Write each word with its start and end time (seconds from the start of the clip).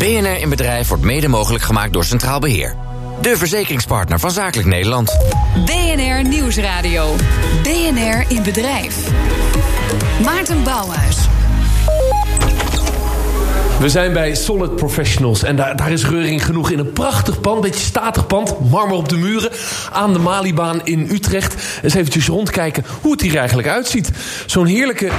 BNR 0.00 0.40
in 0.40 0.48
Bedrijf 0.48 0.88
wordt 0.88 1.02
mede 1.02 1.28
mogelijk 1.28 1.64
gemaakt 1.64 1.92
door 1.92 2.04
Centraal 2.04 2.38
Beheer. 2.38 2.74
De 3.20 3.36
verzekeringspartner 3.36 4.18
van 4.18 4.30
Zakelijk 4.30 4.68
Nederland. 4.68 5.16
BNR 5.64 6.28
Nieuwsradio. 6.28 7.14
BNR 7.62 8.24
in 8.28 8.42
Bedrijf. 8.42 8.96
Maarten 10.24 10.64
Bouwhuis. 10.64 11.29
We 13.80 13.88
zijn 13.88 14.12
bij 14.12 14.34
Solid 14.34 14.76
Professionals 14.76 15.42
en 15.42 15.56
daar, 15.56 15.76
daar 15.76 15.90
is 15.90 16.06
reuring 16.06 16.44
genoeg 16.44 16.70
in 16.70 16.78
een 16.78 16.92
prachtig 16.92 17.40
pand, 17.40 17.60
beetje 17.60 17.84
statig 17.84 18.26
pand, 18.26 18.70
marmer 18.70 18.96
op 18.96 19.08
de 19.08 19.16
muren, 19.16 19.50
aan 19.92 20.12
de 20.12 20.18
Malibaan 20.18 20.80
in 20.84 21.08
Utrecht. 21.10 21.54
Eens 21.82 21.94
eventjes 21.94 22.26
rondkijken 22.26 22.84
hoe 23.00 23.12
het 23.12 23.20
hier 23.20 23.36
eigenlijk 23.36 23.68
uitziet. 23.68 24.10
Zo'n 24.46 24.66
heerlijke, 24.66 25.10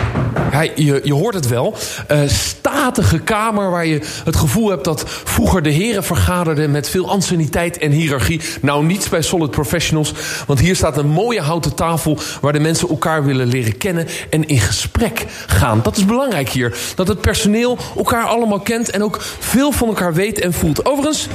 je, 0.75 1.01
je 1.03 1.13
hoort 1.13 1.35
het 1.35 1.47
wel, 1.47 1.75
uh, 2.11 2.19
statige 2.27 3.19
kamer 3.19 3.69
waar 3.69 3.85
je 3.85 4.01
het 4.23 4.35
gevoel 4.35 4.69
hebt 4.69 4.83
dat 4.83 5.03
vroeger 5.07 5.61
de 5.61 5.69
heren 5.69 6.03
vergaderden 6.03 6.71
met 6.71 6.89
veel 6.89 7.09
anciëniteit 7.09 7.77
en 7.77 7.91
hiërarchie. 7.91 8.41
Nou, 8.61 8.85
niets 8.85 9.09
bij 9.09 9.21
Solid 9.21 9.51
Professionals, 9.51 10.13
want 10.47 10.59
hier 10.59 10.75
staat 10.75 10.97
een 10.97 11.09
mooie 11.09 11.41
houten 11.41 11.75
tafel 11.75 12.17
waar 12.41 12.53
de 12.53 12.59
mensen 12.59 12.89
elkaar 12.89 13.25
willen 13.25 13.47
leren 13.47 13.77
kennen 13.77 14.07
en 14.29 14.47
in 14.47 14.59
gesprek 14.59 15.25
gaan. 15.47 15.79
Dat 15.83 15.97
is 15.97 16.05
belangrijk 16.05 16.49
hier, 16.49 16.77
dat 16.95 17.07
het 17.07 17.21
personeel 17.21 17.77
elkaar 17.95 18.25
allemaal 18.25 18.49
kent 18.59 18.89
en 18.89 19.03
ook 19.03 19.21
veel 19.39 19.71
van 19.71 19.87
elkaar 19.87 20.13
weet 20.13 20.39
en 20.39 20.53
voelt. 20.53 20.85
Overigens, 20.85 21.27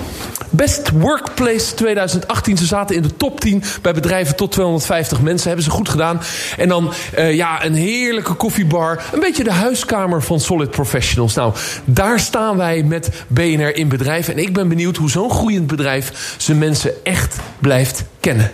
Best 0.51 0.91
Workplace 0.91 1.75
2018. 1.75 2.57
Ze 2.57 2.67
zaten 2.67 2.97
in 2.97 3.03
de 3.03 3.17
top 3.17 3.41
10 3.41 3.63
bij 3.83 3.93
bedrijven 3.93 4.37
tot 4.37 4.53
250 4.53 5.21
mensen. 5.21 5.47
Hebben 5.47 5.65
ze 5.65 5.71
goed 5.71 5.89
gedaan. 5.89 6.21
En 6.57 6.69
dan 6.69 6.93
uh, 7.19 7.35
ja, 7.35 7.65
een 7.65 7.75
heerlijke 7.75 8.35
koffiebar. 8.35 9.05
Een 9.13 9.21
beetje 9.21 9.45
de 9.45 9.53
huiskamer 9.53 10.23
van 10.23 10.41
Solid 10.41 10.71
Professionals. 10.71 11.35
Nou, 11.35 11.55
daar 11.85 12.21
staan 12.21 12.57
wij 12.57 12.83
met 12.83 13.11
BNR 13.27 13.77
in 13.77 13.89
bedrijf. 13.89 14.29
En 14.29 14.39
ik 14.39 14.53
ben 14.53 14.69
benieuwd 14.69 14.97
hoe 14.97 15.11
zo'n 15.11 15.31
groeiend 15.31 15.67
bedrijf 15.67 16.35
zijn 16.39 16.59
mensen 16.59 17.05
echt 17.05 17.37
blijft 17.59 18.05
kennen. 18.21 18.53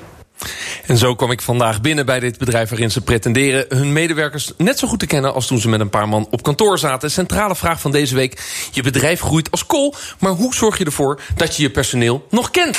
En 0.87 0.97
zo 0.97 1.15
kwam 1.15 1.31
ik 1.31 1.41
vandaag 1.41 1.81
binnen 1.81 2.07
bij 2.07 2.21
dit 2.21 2.39
bedrijf 2.39 2.69
waarin 2.69 2.91
ze 2.91 3.01
pretenderen 3.01 3.65
hun 3.69 3.93
medewerkers 3.93 4.53
net 4.57 4.79
zo 4.79 4.89
goed 4.89 4.99
te 4.99 5.07
kennen 5.07 5.35
als 5.35 5.47
toen 5.47 5.59
ze 5.59 5.69
met 5.69 5.81
een 5.81 5.91
paar 5.91 6.09
man 6.09 6.27
op 6.31 6.43
kantoor 6.43 6.79
zaten. 6.79 7.11
Centrale 7.11 7.57
vraag 7.57 7.81
van 7.81 7.91
deze 7.91 8.15
week: 8.15 8.43
je 8.73 8.83
bedrijf 8.83 9.21
groeit 9.21 9.51
als 9.51 9.67
kool, 9.67 9.95
maar 10.19 10.33
hoe 10.33 10.55
zorg 10.55 10.79
je 10.79 10.85
ervoor 10.85 11.21
dat 11.37 11.57
je 11.57 11.63
je 11.63 11.71
personeel 11.71 12.27
nog 12.31 12.51
kent? 12.51 12.79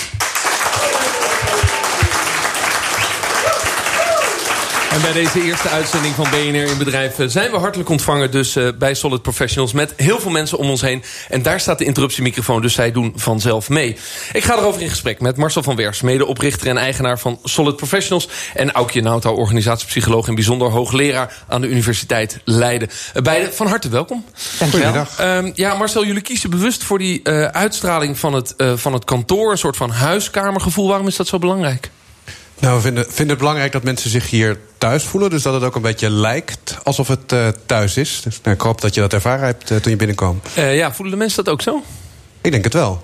En 4.94 5.02
bij 5.02 5.14
deze 5.14 5.44
eerste 5.44 5.70
uitzending 5.70 6.16
van 6.16 6.26
BNR 6.30 6.72
in 6.72 6.78
Bedrijf 6.78 7.20
eh, 7.20 7.28
zijn 7.28 7.52
we 7.52 7.58
hartelijk 7.58 7.90
ontvangen 7.90 8.32
dus 8.32 8.56
uh, 8.56 8.68
bij 8.78 8.94
Solid 8.94 9.22
Professionals 9.22 9.74
met 9.74 9.94
heel 9.96 10.20
veel 10.20 10.32
mensen 10.32 10.58
om 10.58 10.70
ons 10.70 10.82
heen. 10.82 11.04
En 11.30 11.42
daar 11.42 11.60
staat 11.60 11.78
de 11.78 11.86
interruptiemicrofoon, 11.86 12.62
dus 12.62 12.74
zij 12.74 12.92
doen 12.92 13.14
vanzelf 13.16 13.70
mee. 13.70 13.98
Ik 14.34 14.44
ga 14.44 14.58
erover 14.58 14.82
in 14.82 14.90
gesprek 14.90 15.22
met 15.22 15.38
Marcel 15.38 15.64
van 15.64 15.76
Wers, 15.76 16.02
medeoprichter 16.02 16.68
en 16.68 16.78
eigenaar 16.78 17.20
van 17.20 17.40
Solid 17.44 17.76
Professionals. 17.76 18.30
En 18.54 18.72
Aukje 18.72 19.02
Nauta, 19.02 19.32
organisatiepsycholoog 19.32 20.28
en 20.28 20.36
bijzonder 20.36 20.70
hoogleraar 20.70 21.44
aan 21.48 21.62
de 21.62 21.68
Universiteit 21.68 22.40
Leiden. 22.44 22.90
Uh, 23.14 23.22
beide 23.22 23.54
van 23.54 23.68
harte 23.68 23.90
welkom. 23.90 24.26
Dankjewel. 24.60 25.06
Um, 25.22 25.52
ja, 25.56 25.76
Marcel, 25.76 26.06
jullie 26.06 26.22
kiezen 26.22 26.50
bewust 26.50 26.84
voor 26.84 26.98
die 26.98 27.20
uh, 27.24 27.44
uitstraling 27.44 28.20
van 28.20 28.34
het, 28.34 28.54
van 28.76 28.94
het 28.94 29.06
kantoor, 29.06 29.52
een 29.52 29.58
soort 29.58 29.78
van 29.78 29.90
huiskamergevoel. 29.90 30.88
Waarom 30.88 31.08
is 31.08 31.16
dat 31.16 31.28
zo 31.28 31.40
belangrijk? 31.40 31.90
Nou, 32.64 32.76
we 32.76 32.82
vinden, 32.82 33.04
vinden 33.04 33.30
het 33.30 33.38
belangrijk 33.38 33.72
dat 33.72 33.84
mensen 33.84 34.10
zich 34.10 34.30
hier 34.30 34.58
thuis 34.78 35.04
voelen. 35.04 35.30
Dus 35.30 35.42
dat 35.42 35.54
het 35.54 35.64
ook 35.64 35.76
een 35.76 35.82
beetje 35.82 36.10
lijkt 36.10 36.78
alsof 36.84 37.08
het 37.08 37.32
uh, 37.32 37.48
thuis 37.66 37.98
is. 37.98 38.22
Dus 38.24 38.42
nou, 38.42 38.56
ik 38.56 38.62
hoop 38.62 38.82
dat 38.82 38.94
je 38.94 39.02
dat 39.02 39.14
ervaren 39.14 39.46
hebt 39.46 39.72
uh, 39.72 39.78
toen 39.78 39.92
je 39.92 39.98
binnenkwam. 39.98 40.42
Uh, 40.58 40.76
ja, 40.76 40.94
voelen 40.94 41.14
de 41.14 41.20
mensen 41.20 41.44
dat 41.44 41.54
ook 41.54 41.62
zo? 41.62 41.84
Ik 42.42 42.52
denk 42.52 42.64
het 42.64 42.74
wel. 42.74 43.04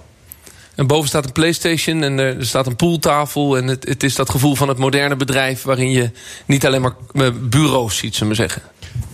En 0.79 0.87
boven 0.87 1.07
staat 1.07 1.25
een 1.25 1.31
Playstation 1.31 2.03
en 2.03 2.19
er 2.19 2.45
staat 2.45 2.67
een 2.67 2.75
pooltafel. 2.75 3.57
En 3.57 3.67
het, 3.67 3.87
het 3.87 4.03
is 4.03 4.15
dat 4.15 4.29
gevoel 4.29 4.55
van 4.55 4.67
het 4.67 4.77
moderne 4.77 5.15
bedrijf... 5.15 5.63
waarin 5.63 5.91
je 5.91 6.11
niet 6.45 6.65
alleen 6.65 6.81
maar 6.81 7.33
bureaus 7.33 7.97
ziet, 7.97 8.15
zullen 8.15 8.29
we 8.29 8.35
zeggen. 8.35 8.61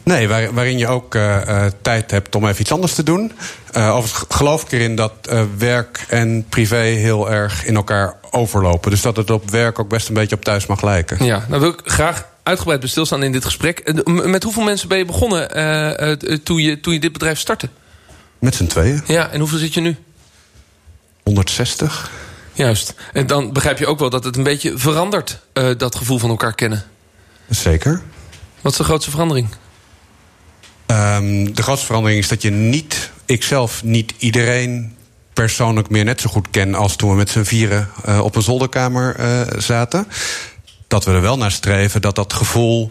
Nee, 0.04 0.28
waar, 0.28 0.54
waarin 0.54 0.78
je 0.78 0.88
ook 0.88 1.16
uh, 1.16 1.42
uh, 1.48 1.66
tijd 1.82 2.12
hebt 2.12 2.36
om 2.36 2.48
even 2.48 2.62
iets 2.62 2.72
anders 2.72 2.94
te 2.94 3.04
doen. 3.04 3.32
Uh, 3.78 3.96
overigens 3.96 4.26
geloof 4.30 4.64
ik 4.64 4.72
erin 4.72 4.96
dat 4.96 5.14
werk 5.58 6.06
en 6.10 6.46
privé 6.50 6.78
heel 6.78 7.32
erg 7.32 7.66
in 7.66 7.76
elkaar 7.76 8.16
overlopen. 8.32 8.92
Dus 8.92 9.02
dat 9.02 9.18
het 9.18 9.30
op 9.30 9.50
werk 9.50 9.80
ook 9.80 9.90
best 9.90 10.08
een 10.08 10.14
beetje 10.14 10.36
op 10.36 10.44
thuis 10.44 10.66
mag 10.66 10.82
lijken. 10.82 11.26
Ja, 11.26 11.46
nou 11.48 11.62
wil 11.62 11.70
ik 11.70 11.82
graag 11.84 12.28
uitgebreid 12.44 12.80
bij 12.80 12.90
stilstaan 12.90 13.24
in 13.24 13.32
dit 13.32 13.46
gesprek. 13.46 14.04
Met 14.06 14.44
hoeveel 14.44 14.64
mensen 14.64 14.88
ben 14.88 14.98
je 14.98 15.06
begonnen 15.06 15.48
toen, 16.44 16.62
je, 16.62 16.80
toen 16.80 16.94
je 16.94 17.00
dit 17.00 17.14
bedrijf 17.14 17.40
startte? 17.40 17.70
Met 18.40 18.56
z'n 18.56 18.66
tweeën. 18.66 19.02
Ja, 19.08 19.30
en 19.30 19.40
hoeveel 19.40 19.58
zit 19.58 19.74
je 19.74 19.82
nu? 19.82 19.96
160. 21.26 22.12
Juist. 22.54 22.94
En 23.14 23.28
dan 23.28 23.54
begrijp 23.54 23.78
je 23.78 23.88
ook 23.88 24.00
wel 24.00 24.10
dat 24.10 24.24
het 24.24 24.36
een 24.38 24.44
beetje 24.44 24.78
verandert, 24.78 25.40
dat 25.78 25.96
gevoel 25.96 26.20
van 26.20 26.30
elkaar 26.30 26.56
kennen. 26.56 26.84
Zeker. 27.50 28.02
Wat 28.62 28.72
is 28.72 28.78
de 28.78 28.84
grootste 28.84 29.12
verandering? 29.12 29.48
Um, 30.88 31.56
de 31.56 31.64
grootste 31.64 31.86
verandering 31.86 32.20
is 32.22 32.28
dat 32.28 32.42
je 32.42 32.50
niet, 32.50 33.12
ikzelf, 33.26 33.84
niet 33.84 34.14
iedereen 34.18 34.96
persoonlijk 35.34 35.90
meer 35.90 36.04
net 36.04 36.22
zo 36.22 36.30
goed 36.30 36.50
ken 36.50 36.76
als 36.76 36.96
toen 36.96 37.10
we 37.10 37.16
met 37.16 37.30
z'n 37.30 37.44
vieren 37.44 37.90
uh, 38.08 38.20
op 38.20 38.36
een 38.36 38.42
zolderkamer 38.42 39.20
uh, 39.20 39.42
zaten. 39.58 40.08
Dat 40.88 41.06
we 41.06 41.12
er 41.12 41.22
wel 41.22 41.38
naar 41.38 41.52
streven 41.52 42.02
dat 42.02 42.16
dat 42.16 42.34
gevoel 42.34 42.90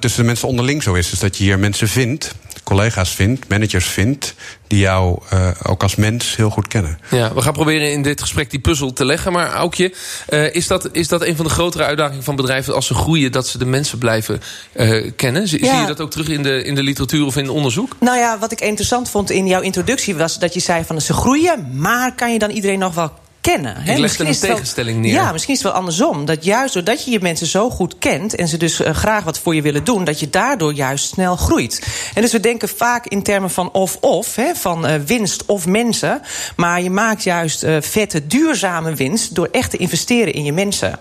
tussen 0.00 0.20
de 0.20 0.26
mensen 0.26 0.48
onderling 0.48 0.82
zo 0.82 0.94
is. 0.94 1.10
Dus 1.10 1.18
dat 1.18 1.36
je 1.36 1.44
hier 1.44 1.58
mensen 1.58 1.88
vindt, 1.88 2.34
collega's 2.66 3.10
vindt, 3.10 3.48
managers 3.48 3.86
vindt, 3.86 4.34
die 4.66 4.78
jou 4.78 5.18
uh, 5.32 5.48
ook 5.62 5.82
als 5.82 5.94
mens 5.94 6.36
heel 6.36 6.50
goed 6.50 6.68
kennen. 6.68 6.98
Ja, 7.10 7.34
we 7.34 7.42
gaan 7.42 7.52
proberen 7.52 7.92
in 7.92 8.02
dit 8.02 8.20
gesprek 8.20 8.50
die 8.50 8.60
puzzel 8.60 8.92
te 8.92 9.04
leggen. 9.04 9.32
Maar 9.32 9.52
Aukje, 9.52 9.94
uh, 10.28 10.54
is, 10.54 10.66
dat, 10.66 10.88
is 10.92 11.08
dat 11.08 11.22
een 11.22 11.36
van 11.36 11.44
de 11.44 11.50
grotere 11.50 11.84
uitdagingen 11.84 12.24
van 12.24 12.36
bedrijven 12.36 12.74
als 12.74 12.86
ze 12.86 12.94
groeien, 12.94 13.32
dat 13.32 13.46
ze 13.46 13.58
de 13.58 13.64
mensen 13.64 13.98
blijven 13.98 14.40
uh, 14.76 15.10
kennen? 15.16 15.48
Zie, 15.48 15.64
ja. 15.64 15.70
zie 15.70 15.80
je 15.80 15.86
dat 15.86 16.00
ook 16.00 16.10
terug 16.10 16.28
in 16.28 16.42
de, 16.42 16.62
in 16.62 16.74
de 16.74 16.82
literatuur 16.82 17.26
of 17.26 17.36
in 17.36 17.48
onderzoek? 17.48 17.96
Nou 18.00 18.18
ja, 18.18 18.38
wat 18.38 18.52
ik 18.52 18.60
interessant 18.60 19.10
vond 19.10 19.30
in 19.30 19.46
jouw 19.46 19.60
introductie 19.60 20.14
was 20.14 20.38
dat 20.38 20.54
je 20.54 20.60
zei 20.60 20.84
van 20.84 21.00
ze 21.00 21.12
groeien, 21.12 21.68
maar 21.72 22.14
kan 22.14 22.32
je 22.32 22.38
dan 22.38 22.50
iedereen 22.50 22.78
nog 22.78 22.94
wel 22.94 23.12
kennen. 23.46 23.76
Ik 23.84 23.98
leg 23.98 24.18
er 24.18 24.26
een 24.26 24.38
tegenstelling 24.38 25.00
neer. 25.00 25.12
Ja, 25.12 25.32
misschien 25.32 25.54
is 25.54 25.62
het 25.62 25.68
wel 25.68 25.80
andersom. 25.80 26.24
Dat 26.24 26.44
juist 26.44 26.74
doordat 26.74 27.04
je 27.04 27.10
je 27.10 27.18
mensen 27.20 27.46
zo 27.46 27.70
goed 27.70 27.98
kent... 27.98 28.34
en 28.34 28.48
ze 28.48 28.56
dus 28.56 28.80
uh, 28.80 28.90
graag 28.90 29.24
wat 29.24 29.38
voor 29.38 29.54
je 29.54 29.62
willen 29.62 29.84
doen... 29.84 30.04
dat 30.04 30.20
je 30.20 30.30
daardoor 30.30 30.72
juist 30.72 31.08
snel 31.08 31.36
groeit. 31.36 31.86
En 32.14 32.22
dus 32.22 32.32
we 32.32 32.40
denken 32.40 32.68
vaak 32.68 33.06
in 33.06 33.22
termen 33.22 33.50
van 33.50 33.72
of-of... 33.72 34.36
van 34.54 34.86
uh, 34.86 34.94
winst 35.06 35.44
of 35.46 35.66
mensen. 35.66 36.20
Maar 36.56 36.82
je 36.82 36.90
maakt 36.90 37.22
juist 37.22 37.64
uh, 37.64 37.76
vette, 37.80 38.26
duurzame 38.26 38.94
winst... 38.94 39.34
door 39.34 39.48
echt 39.52 39.70
te 39.70 39.76
investeren 39.76 40.32
in 40.32 40.44
je 40.44 40.52
mensen. 40.52 40.98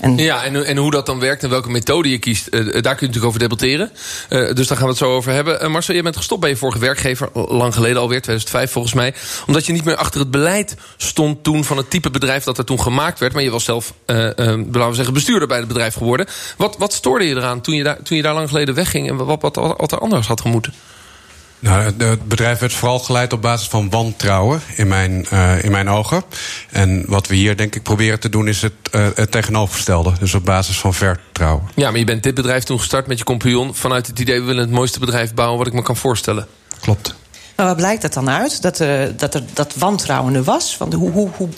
En 0.00 0.16
ja, 0.16 0.44
en, 0.44 0.64
en 0.64 0.76
hoe 0.76 0.90
dat 0.90 1.06
dan 1.06 1.20
werkt 1.20 1.42
en 1.42 1.50
welke 1.50 1.70
methode 1.70 2.10
je 2.10 2.18
kiest, 2.18 2.48
uh, 2.50 2.60
daar 2.60 2.72
kun 2.72 2.82
je 2.82 2.90
natuurlijk 2.90 3.24
over 3.24 3.38
debatteren. 3.38 3.90
Uh, 4.30 4.54
dus 4.54 4.66
daar 4.66 4.76
gaan 4.76 4.86
we 4.86 4.92
het 4.92 5.02
zo 5.02 5.14
over 5.14 5.32
hebben. 5.32 5.62
Uh, 5.62 5.68
Marcel, 5.68 5.94
je 5.94 6.02
bent 6.02 6.16
gestopt 6.16 6.40
bij 6.40 6.50
je 6.50 6.56
vorige 6.56 6.78
werkgever, 6.78 7.28
lang 7.32 7.74
geleden 7.74 8.00
alweer, 8.00 8.22
2005 8.22 8.70
volgens 8.70 8.94
mij. 8.94 9.14
Omdat 9.46 9.66
je 9.66 9.72
niet 9.72 9.84
meer 9.84 9.96
achter 9.96 10.20
het 10.20 10.30
beleid 10.30 10.76
stond 10.96 11.44
toen 11.44 11.64
van 11.64 11.76
het 11.76 11.90
type 11.90 12.10
bedrijf 12.10 12.44
dat 12.44 12.58
er 12.58 12.64
toen 12.64 12.80
gemaakt 12.80 13.18
werd. 13.18 13.32
Maar 13.32 13.42
je 13.42 13.50
was 13.50 13.64
zelf, 13.64 13.92
laten 14.06 14.88
we 14.88 14.94
zeggen, 14.94 15.14
bestuurder 15.14 15.48
bij 15.48 15.58
het 15.58 15.68
bedrijf 15.68 15.94
geworden. 15.94 16.26
Wat, 16.56 16.76
wat 16.78 16.92
stoorde 16.92 17.24
je 17.28 17.34
eraan 17.34 17.60
toen 17.60 17.74
je, 17.74 17.82
daar, 17.82 18.02
toen 18.02 18.16
je 18.16 18.22
daar 18.22 18.34
lang 18.34 18.48
geleden 18.48 18.74
wegging 18.74 19.08
en 19.08 19.16
wat, 19.16 19.42
wat, 19.42 19.56
wat 19.76 19.92
er 19.92 19.98
anders 19.98 20.26
had 20.26 20.40
gemoeten? 20.40 20.72
Nou, 21.58 21.82
het 21.82 22.28
bedrijf 22.28 22.58
werd 22.58 22.72
vooral 22.72 22.98
geleid 22.98 23.32
op 23.32 23.42
basis 23.42 23.68
van 23.68 23.90
wantrouwen 23.90 24.60
in 24.74 24.88
mijn, 24.88 25.26
uh, 25.32 25.64
in 25.64 25.70
mijn 25.70 25.88
ogen. 25.88 26.22
En 26.70 27.04
wat 27.06 27.26
we 27.26 27.34
hier 27.34 27.56
denk 27.56 27.74
ik 27.74 27.82
proberen 27.82 28.20
te 28.20 28.28
doen 28.28 28.48
is 28.48 28.62
het, 28.62 28.72
uh, 28.92 29.06
het 29.14 29.30
tegenovergestelde. 29.30 30.12
Dus 30.18 30.34
op 30.34 30.44
basis 30.44 30.78
van 30.78 30.94
vertrouwen. 30.94 31.68
Ja, 31.74 31.90
maar 31.90 31.98
je 31.98 32.04
bent 32.04 32.22
dit 32.22 32.34
bedrijf 32.34 32.64
toen 32.64 32.78
gestart 32.78 33.06
met 33.06 33.18
je 33.18 33.24
compagnon... 33.24 33.74
vanuit 33.74 34.06
het 34.06 34.18
idee 34.18 34.40
we 34.40 34.46
willen 34.46 34.62
het 34.62 34.70
mooiste 34.70 34.98
bedrijf 34.98 35.34
bouwen 35.34 35.58
wat 35.58 35.66
ik 35.66 35.72
me 35.72 35.82
kan 35.82 35.96
voorstellen. 35.96 36.46
Klopt. 36.80 37.14
Maar 37.56 37.66
wat 37.66 37.76
blijkt 37.76 38.02
dat 38.02 38.12
dan 38.12 38.30
uit? 38.30 38.62
Dat, 38.62 38.80
uh, 38.80 39.02
dat 39.16 39.34
er 39.34 39.42
dat 39.52 39.74
wantrouwen 39.78 40.34
er 40.34 40.42
was? 40.42 40.76
Want 40.76 40.92
hoe, 40.92 41.10
hoe, 41.10 41.30
hoe, 41.36 41.48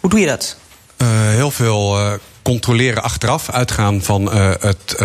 hoe 0.00 0.10
doe 0.10 0.20
je 0.20 0.26
dat? 0.26 0.56
heel 1.28 1.50
veel 1.50 1.98
controleren 2.42 3.02
achteraf. 3.02 3.50
Uitgaan 3.50 4.02
van 4.02 4.32
het 4.60 4.96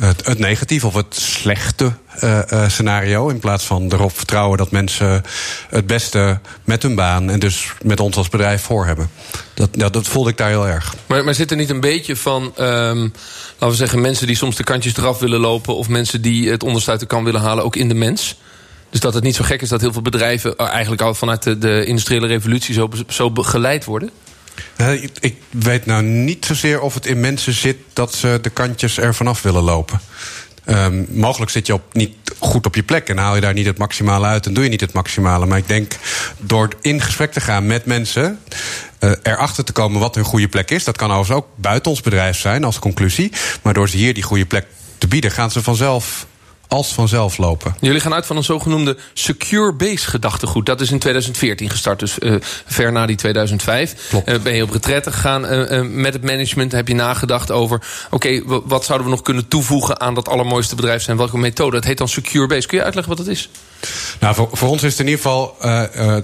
het, 0.00 0.26
het 0.26 0.38
negatief 0.38 0.84
of 0.84 0.94
het 0.94 1.14
slechte 1.14 1.92
uh, 2.24 2.40
uh, 2.52 2.68
scenario. 2.68 3.28
In 3.28 3.38
plaats 3.38 3.64
van 3.64 3.92
erop 3.92 4.16
vertrouwen 4.16 4.58
dat 4.58 4.70
mensen 4.70 5.22
het 5.68 5.86
beste 5.86 6.40
met 6.64 6.82
hun 6.82 6.94
baan 6.94 7.30
en 7.30 7.38
dus 7.38 7.72
met 7.82 8.00
ons 8.00 8.16
als 8.16 8.28
bedrijf 8.28 8.62
voor 8.62 8.86
hebben. 8.86 9.10
Dat, 9.54 9.92
dat 9.92 10.08
voelde 10.08 10.30
ik 10.30 10.36
daar 10.36 10.48
heel 10.48 10.66
erg. 10.66 10.94
Maar, 11.06 11.24
maar 11.24 11.34
zit 11.34 11.50
er 11.50 11.56
niet 11.56 11.70
een 11.70 11.80
beetje 11.80 12.16
van, 12.16 12.42
um, 12.42 13.12
laten 13.52 13.68
we 13.68 13.74
zeggen, 13.74 14.00
mensen 14.00 14.26
die 14.26 14.36
soms 14.36 14.56
de 14.56 14.64
kantjes 14.64 14.96
eraf 14.96 15.18
willen 15.18 15.40
lopen 15.40 15.76
of 15.76 15.88
mensen 15.88 16.22
die 16.22 16.50
het 16.50 16.62
onderste 16.62 16.96
de 16.96 17.06
kan 17.06 17.24
willen 17.24 17.40
halen, 17.40 17.64
ook 17.64 17.76
in 17.76 17.88
de 17.88 17.94
mens? 17.94 18.36
Dus 18.90 19.00
dat 19.00 19.14
het 19.14 19.24
niet 19.24 19.34
zo 19.34 19.44
gek 19.44 19.62
is 19.62 19.68
dat 19.68 19.80
heel 19.80 19.92
veel 19.92 20.02
bedrijven 20.02 20.56
eigenlijk 20.56 21.02
al 21.02 21.14
vanuit 21.14 21.42
de, 21.42 21.58
de 21.58 21.84
industriële 21.84 22.26
revolutie 22.26 22.74
zo, 22.74 22.88
zo 23.08 23.30
geleid 23.34 23.84
worden? 23.84 24.10
Ik, 25.20 25.36
weet 25.50 25.86
nou 25.86 26.02
niet 26.02 26.44
zozeer 26.44 26.80
of 26.80 26.94
het 26.94 27.06
in 27.06 27.20
mensen 27.20 27.52
zit 27.52 27.76
dat 27.92 28.14
ze 28.14 28.38
de 28.42 28.50
kantjes 28.50 28.98
er 28.98 29.14
vanaf 29.14 29.42
willen 29.42 29.62
lopen. 29.62 30.00
Um, 30.66 31.06
mogelijk 31.10 31.50
zit 31.50 31.66
je 31.66 31.74
op, 31.74 31.82
niet 31.92 32.14
goed 32.38 32.66
op 32.66 32.74
je 32.74 32.82
plek 32.82 33.08
en 33.08 33.18
haal 33.18 33.34
je 33.34 33.40
daar 33.40 33.52
niet 33.52 33.66
het 33.66 33.78
maximale 33.78 34.26
uit 34.26 34.46
en 34.46 34.54
doe 34.54 34.64
je 34.64 34.70
niet 34.70 34.80
het 34.80 34.92
maximale. 34.92 35.46
Maar 35.46 35.58
ik 35.58 35.68
denk 35.68 35.96
door 36.38 36.68
in 36.80 37.00
gesprek 37.00 37.32
te 37.32 37.40
gaan 37.40 37.66
met 37.66 37.86
mensen. 37.86 38.38
Uh, 39.00 39.12
erachter 39.22 39.64
te 39.64 39.72
komen 39.72 40.00
wat 40.00 40.14
hun 40.14 40.24
goede 40.24 40.48
plek 40.48 40.70
is. 40.70 40.84
Dat 40.84 40.96
kan 40.96 41.10
overigens 41.10 41.38
ook 41.38 41.46
buiten 41.56 41.90
ons 41.90 42.00
bedrijf 42.00 42.38
zijn 42.38 42.64
als 42.64 42.78
conclusie. 42.78 43.32
Maar 43.62 43.74
door 43.74 43.88
ze 43.88 43.96
hier 43.96 44.14
die 44.14 44.22
goede 44.22 44.46
plek 44.46 44.66
te 44.98 45.08
bieden, 45.08 45.30
gaan 45.30 45.50
ze 45.50 45.62
vanzelf 45.62 46.26
als 46.68 46.92
vanzelf 46.92 47.38
lopen. 47.38 47.74
Jullie 47.80 48.00
gaan 48.00 48.14
uit 48.14 48.26
van 48.26 48.36
een 48.36 48.44
zogenoemde 48.44 48.96
secure 49.12 49.72
base 49.72 50.08
gedachtegoed. 50.08 50.66
Dat 50.66 50.80
is 50.80 50.90
in 50.90 50.98
2014 50.98 51.70
gestart, 51.70 51.98
dus 51.98 52.16
uh, 52.18 52.34
ver 52.66 52.92
na 52.92 53.06
die 53.06 53.16
2005. 53.16 53.94
Klopt. 54.08 54.28
Uh, 54.28 54.38
ben 54.38 54.54
je 54.54 54.62
op 54.62 54.70
retraite 54.70 55.12
gegaan 55.12 55.52
uh, 55.52 55.80
met 55.82 56.12
het 56.12 56.22
management. 56.22 56.72
Heb 56.72 56.88
je 56.88 56.94
nagedacht 56.94 57.50
over, 57.50 57.82
oké, 58.10 58.14
okay, 58.14 58.60
wat 58.64 58.84
zouden 58.84 59.06
we 59.06 59.12
nog 59.12 59.22
kunnen 59.22 59.48
toevoegen... 59.48 60.00
aan 60.00 60.14
dat 60.14 60.28
allermooiste 60.28 60.74
bedrijf 60.74 61.02
zijn? 61.02 61.16
Welke 61.16 61.38
methode? 61.38 61.76
Dat 61.76 61.84
heet 61.84 61.98
dan 61.98 62.08
secure 62.08 62.46
base. 62.46 62.66
Kun 62.66 62.78
je 62.78 62.84
uitleggen 62.84 63.16
wat 63.16 63.26
dat 63.26 63.34
is? 63.34 63.48
Nou, 64.20 64.34
voor, 64.34 64.48
voor 64.52 64.68
ons 64.68 64.82
is 64.82 64.90
het 64.90 65.00
in 65.00 65.06
ieder 65.06 65.22
geval... 65.22 65.56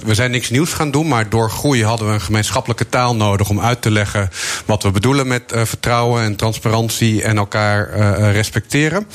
we 0.04 0.14
zijn 0.14 0.30
niks 0.30 0.50
nieuws 0.50 0.72
gaan 0.72 0.90
doen... 0.90 1.08
maar 1.08 1.28
door 1.28 1.50
groei 1.50 1.84
hadden 1.84 2.06
we 2.06 2.12
een 2.12 2.20
gemeenschappelijke 2.20 2.88
taal 2.88 3.16
nodig... 3.16 3.48
om 3.48 3.60
uit 3.60 3.82
te 3.82 3.90
leggen 3.90 4.30
wat 4.64 4.82
we 4.82 4.90
bedoelen 4.90 5.26
met 5.26 5.52
vertrouwen 5.54 6.22
en 6.22 6.36
transparantie... 6.36 7.22
en 7.22 7.36
elkaar 7.36 7.98
respecteren. 8.32 9.06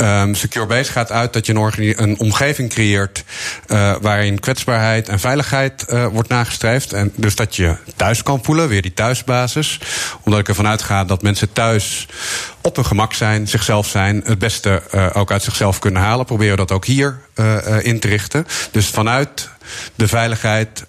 Um, 0.00 0.34
secure 0.34 0.65
Base 0.66 0.92
gaat 0.92 1.12
uit 1.12 1.32
dat 1.32 1.46
je 1.46 1.54
een, 1.96 2.18
omgeving 2.18 2.70
creëert 2.70 3.24
uh, 3.66 3.94
waarin 4.00 4.40
kwetsbaarheid 4.40 5.08
en 5.08 5.20
veiligheid 5.20 5.84
uh, 5.88 6.06
wordt 6.06 6.28
nagestreefd. 6.28 6.92
En 6.92 7.12
dus 7.16 7.34
dat 7.34 7.56
je 7.56 7.76
thuis 7.96 8.22
kan 8.22 8.40
voelen, 8.42 8.68
weer 8.68 8.82
die 8.82 8.94
thuisbasis. 8.94 9.80
Omdat 10.22 10.40
ik 10.40 10.48
ervan 10.48 10.66
uitga 10.66 11.04
dat 11.04 11.22
mensen 11.22 11.52
thuis 11.52 12.08
op 12.60 12.76
hun 12.76 12.86
gemak 12.86 13.12
zijn, 13.12 13.48
zichzelf 13.48 13.88
zijn, 13.88 14.22
het 14.24 14.38
beste 14.38 14.82
uh, 14.94 15.06
ook 15.12 15.30
uit 15.30 15.42
zichzelf 15.42 15.78
kunnen 15.78 16.02
halen. 16.02 16.26
Proberen 16.26 16.52
we 16.52 16.66
dat 16.66 16.72
ook 16.72 16.84
hier 16.84 17.18
in 17.80 18.00
te 18.00 18.08
richten. 18.08 18.46
Dus 18.70 18.86
vanuit 18.86 19.48
de 19.94 20.08
veiligheid, 20.08 20.84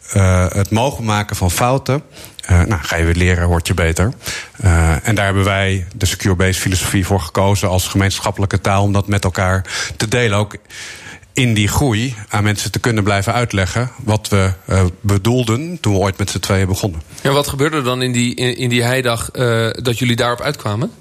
het 0.50 0.70
mogen 0.70 1.04
maken 1.04 1.36
van 1.36 1.52
fouten. 1.52 2.04
Uh, 2.52 2.62
nou, 2.62 2.82
ga 2.82 2.96
je 2.96 3.04
weer 3.04 3.16
leren, 3.16 3.48
word 3.48 3.68
je 3.68 3.74
beter. 3.74 4.14
Uh, 4.64 5.08
en 5.08 5.16
daar 5.16 5.26
hebben 5.26 5.44
wij 5.44 5.88
de 5.96 6.06
Secure 6.06 6.36
Base 6.36 6.60
filosofie 6.60 7.06
voor 7.06 7.20
gekozen 7.20 7.70
als 7.70 7.88
gemeenschappelijke 7.88 8.62
taal 8.62 8.84
om 8.84 8.94
dat 8.94 9.08
met 9.08 9.24
elkaar 9.24 9.66
te 9.98 10.08
delen. 10.08 10.38
Ook 10.38 10.56
in 11.34 11.54
die 11.54 11.68
groei 11.68 12.16
aan 12.30 12.44
mensen 12.44 12.72
te 12.72 12.80
kunnen 12.80 13.04
blijven 13.04 13.34
uitleggen 13.34 13.92
wat 14.04 14.28
we 14.28 14.52
uh, 14.70 14.84
bedoelden 15.02 15.80
toen 15.80 15.94
we 15.94 16.00
ooit 16.00 16.18
met 16.18 16.30
z'n 16.30 16.40
tweeën 16.40 16.68
begonnen. 16.68 17.02
Ja, 17.22 17.32
wat 17.32 17.48
gebeurde 17.48 17.78
er 17.78 17.84
dan 17.84 18.02
in 18.02 18.12
die, 18.12 18.36
in, 18.36 18.58
in 18.58 18.70
die 18.70 18.84
heidag 18.84 19.32
dat 19.72 20.00
jullie 20.00 20.16
daarop 20.16 20.42
uitkwamen? 20.42 20.92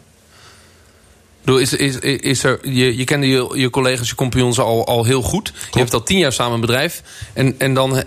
Is, 1.45 1.73
is, 1.73 1.99
is 1.99 2.45
er, 2.45 2.59
je, 2.63 2.97
je 2.97 3.05
kende 3.05 3.29
je, 3.29 3.51
je 3.55 3.71
collega's, 3.71 4.09
je 4.09 4.15
compagnons 4.15 4.59
al, 4.59 4.87
al 4.87 5.05
heel 5.05 5.23
goed. 5.23 5.51
Klopt. 5.51 5.75
Je 5.75 5.79
hebt 5.79 5.95
al 5.95 6.03
tien 6.03 6.19
jaar 6.19 6.33
samen 6.33 6.55
een 6.55 6.61
bedrijf. 6.61 7.03
En, 7.33 7.55
en 7.59 7.75
dan 7.75 8.03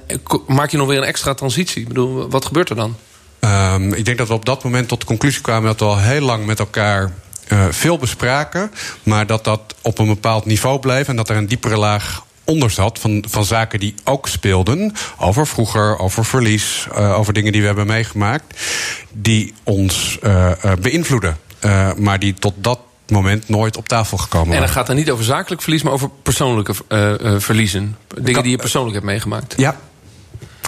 maak 0.47 0.71
je 0.71 0.77
nog 0.77 0.87
weer 0.87 0.97
een 0.97 1.03
extra 1.03 1.33
transitie. 1.33 1.81
Ik 1.81 1.87
bedoel, 1.87 2.29
wat 2.29 2.45
gebeurt 2.45 2.69
er 2.69 2.75
dan? 2.75 2.95
Um, 3.49 3.93
ik 3.93 4.05
denk 4.05 4.17
dat 4.17 4.27
we 4.27 4.33
op 4.33 4.45
dat 4.45 4.63
moment 4.63 4.87
tot 4.87 4.99
de 4.99 5.05
conclusie 5.05 5.41
kwamen 5.41 5.63
dat 5.63 5.79
we 5.79 5.85
al 5.85 5.99
heel 5.99 6.21
lang 6.21 6.45
met 6.45 6.59
elkaar 6.59 7.11
uh, 7.47 7.65
veel 7.69 7.97
bespraken. 7.97 8.71
Maar 9.03 9.27
dat 9.27 9.43
dat 9.43 9.75
op 9.81 9.99
een 9.99 10.07
bepaald 10.07 10.45
niveau 10.45 10.79
bleef 10.79 11.07
en 11.07 11.15
dat 11.15 11.29
er 11.29 11.35
een 11.35 11.47
diepere 11.47 11.77
laag 11.77 12.23
onder 12.43 12.71
zat 12.71 12.99
van, 12.99 13.23
van 13.27 13.45
zaken 13.45 13.79
die 13.79 13.93
ook 14.03 14.27
speelden. 14.27 14.93
Over 15.17 15.47
vroeger, 15.47 15.99
over 15.99 16.25
verlies, 16.25 16.87
uh, 16.97 17.17
over 17.17 17.33
dingen 17.33 17.51
die 17.51 17.61
we 17.61 17.67
hebben 17.67 17.87
meegemaakt. 17.87 18.59
Die 19.11 19.53
ons 19.63 20.17
uh, 20.23 20.51
beïnvloeden. 20.81 21.37
maar 21.97 22.19
die 22.19 22.33
tot 22.33 22.53
dat 22.57 22.79
moment 23.07 23.49
nooit 23.49 23.77
op 23.77 23.87
tafel 23.87 24.17
gekomen 24.17 24.47
waren. 24.47 24.61
En 24.61 24.65
dan 24.65 24.75
gaat 24.75 24.87
het 24.87 24.97
niet 24.97 25.11
over 25.11 25.25
zakelijk 25.25 25.61
verlies, 25.61 25.83
maar 25.83 25.93
over 25.93 26.09
persoonlijke 26.23 26.73
verliezen. 27.39 27.97
Dingen 28.21 28.43
die 28.43 28.51
je 28.51 28.57
persoonlijk 28.57 28.93
hebt 28.93 29.05
meegemaakt. 29.05 29.53
Ja, 29.57 29.75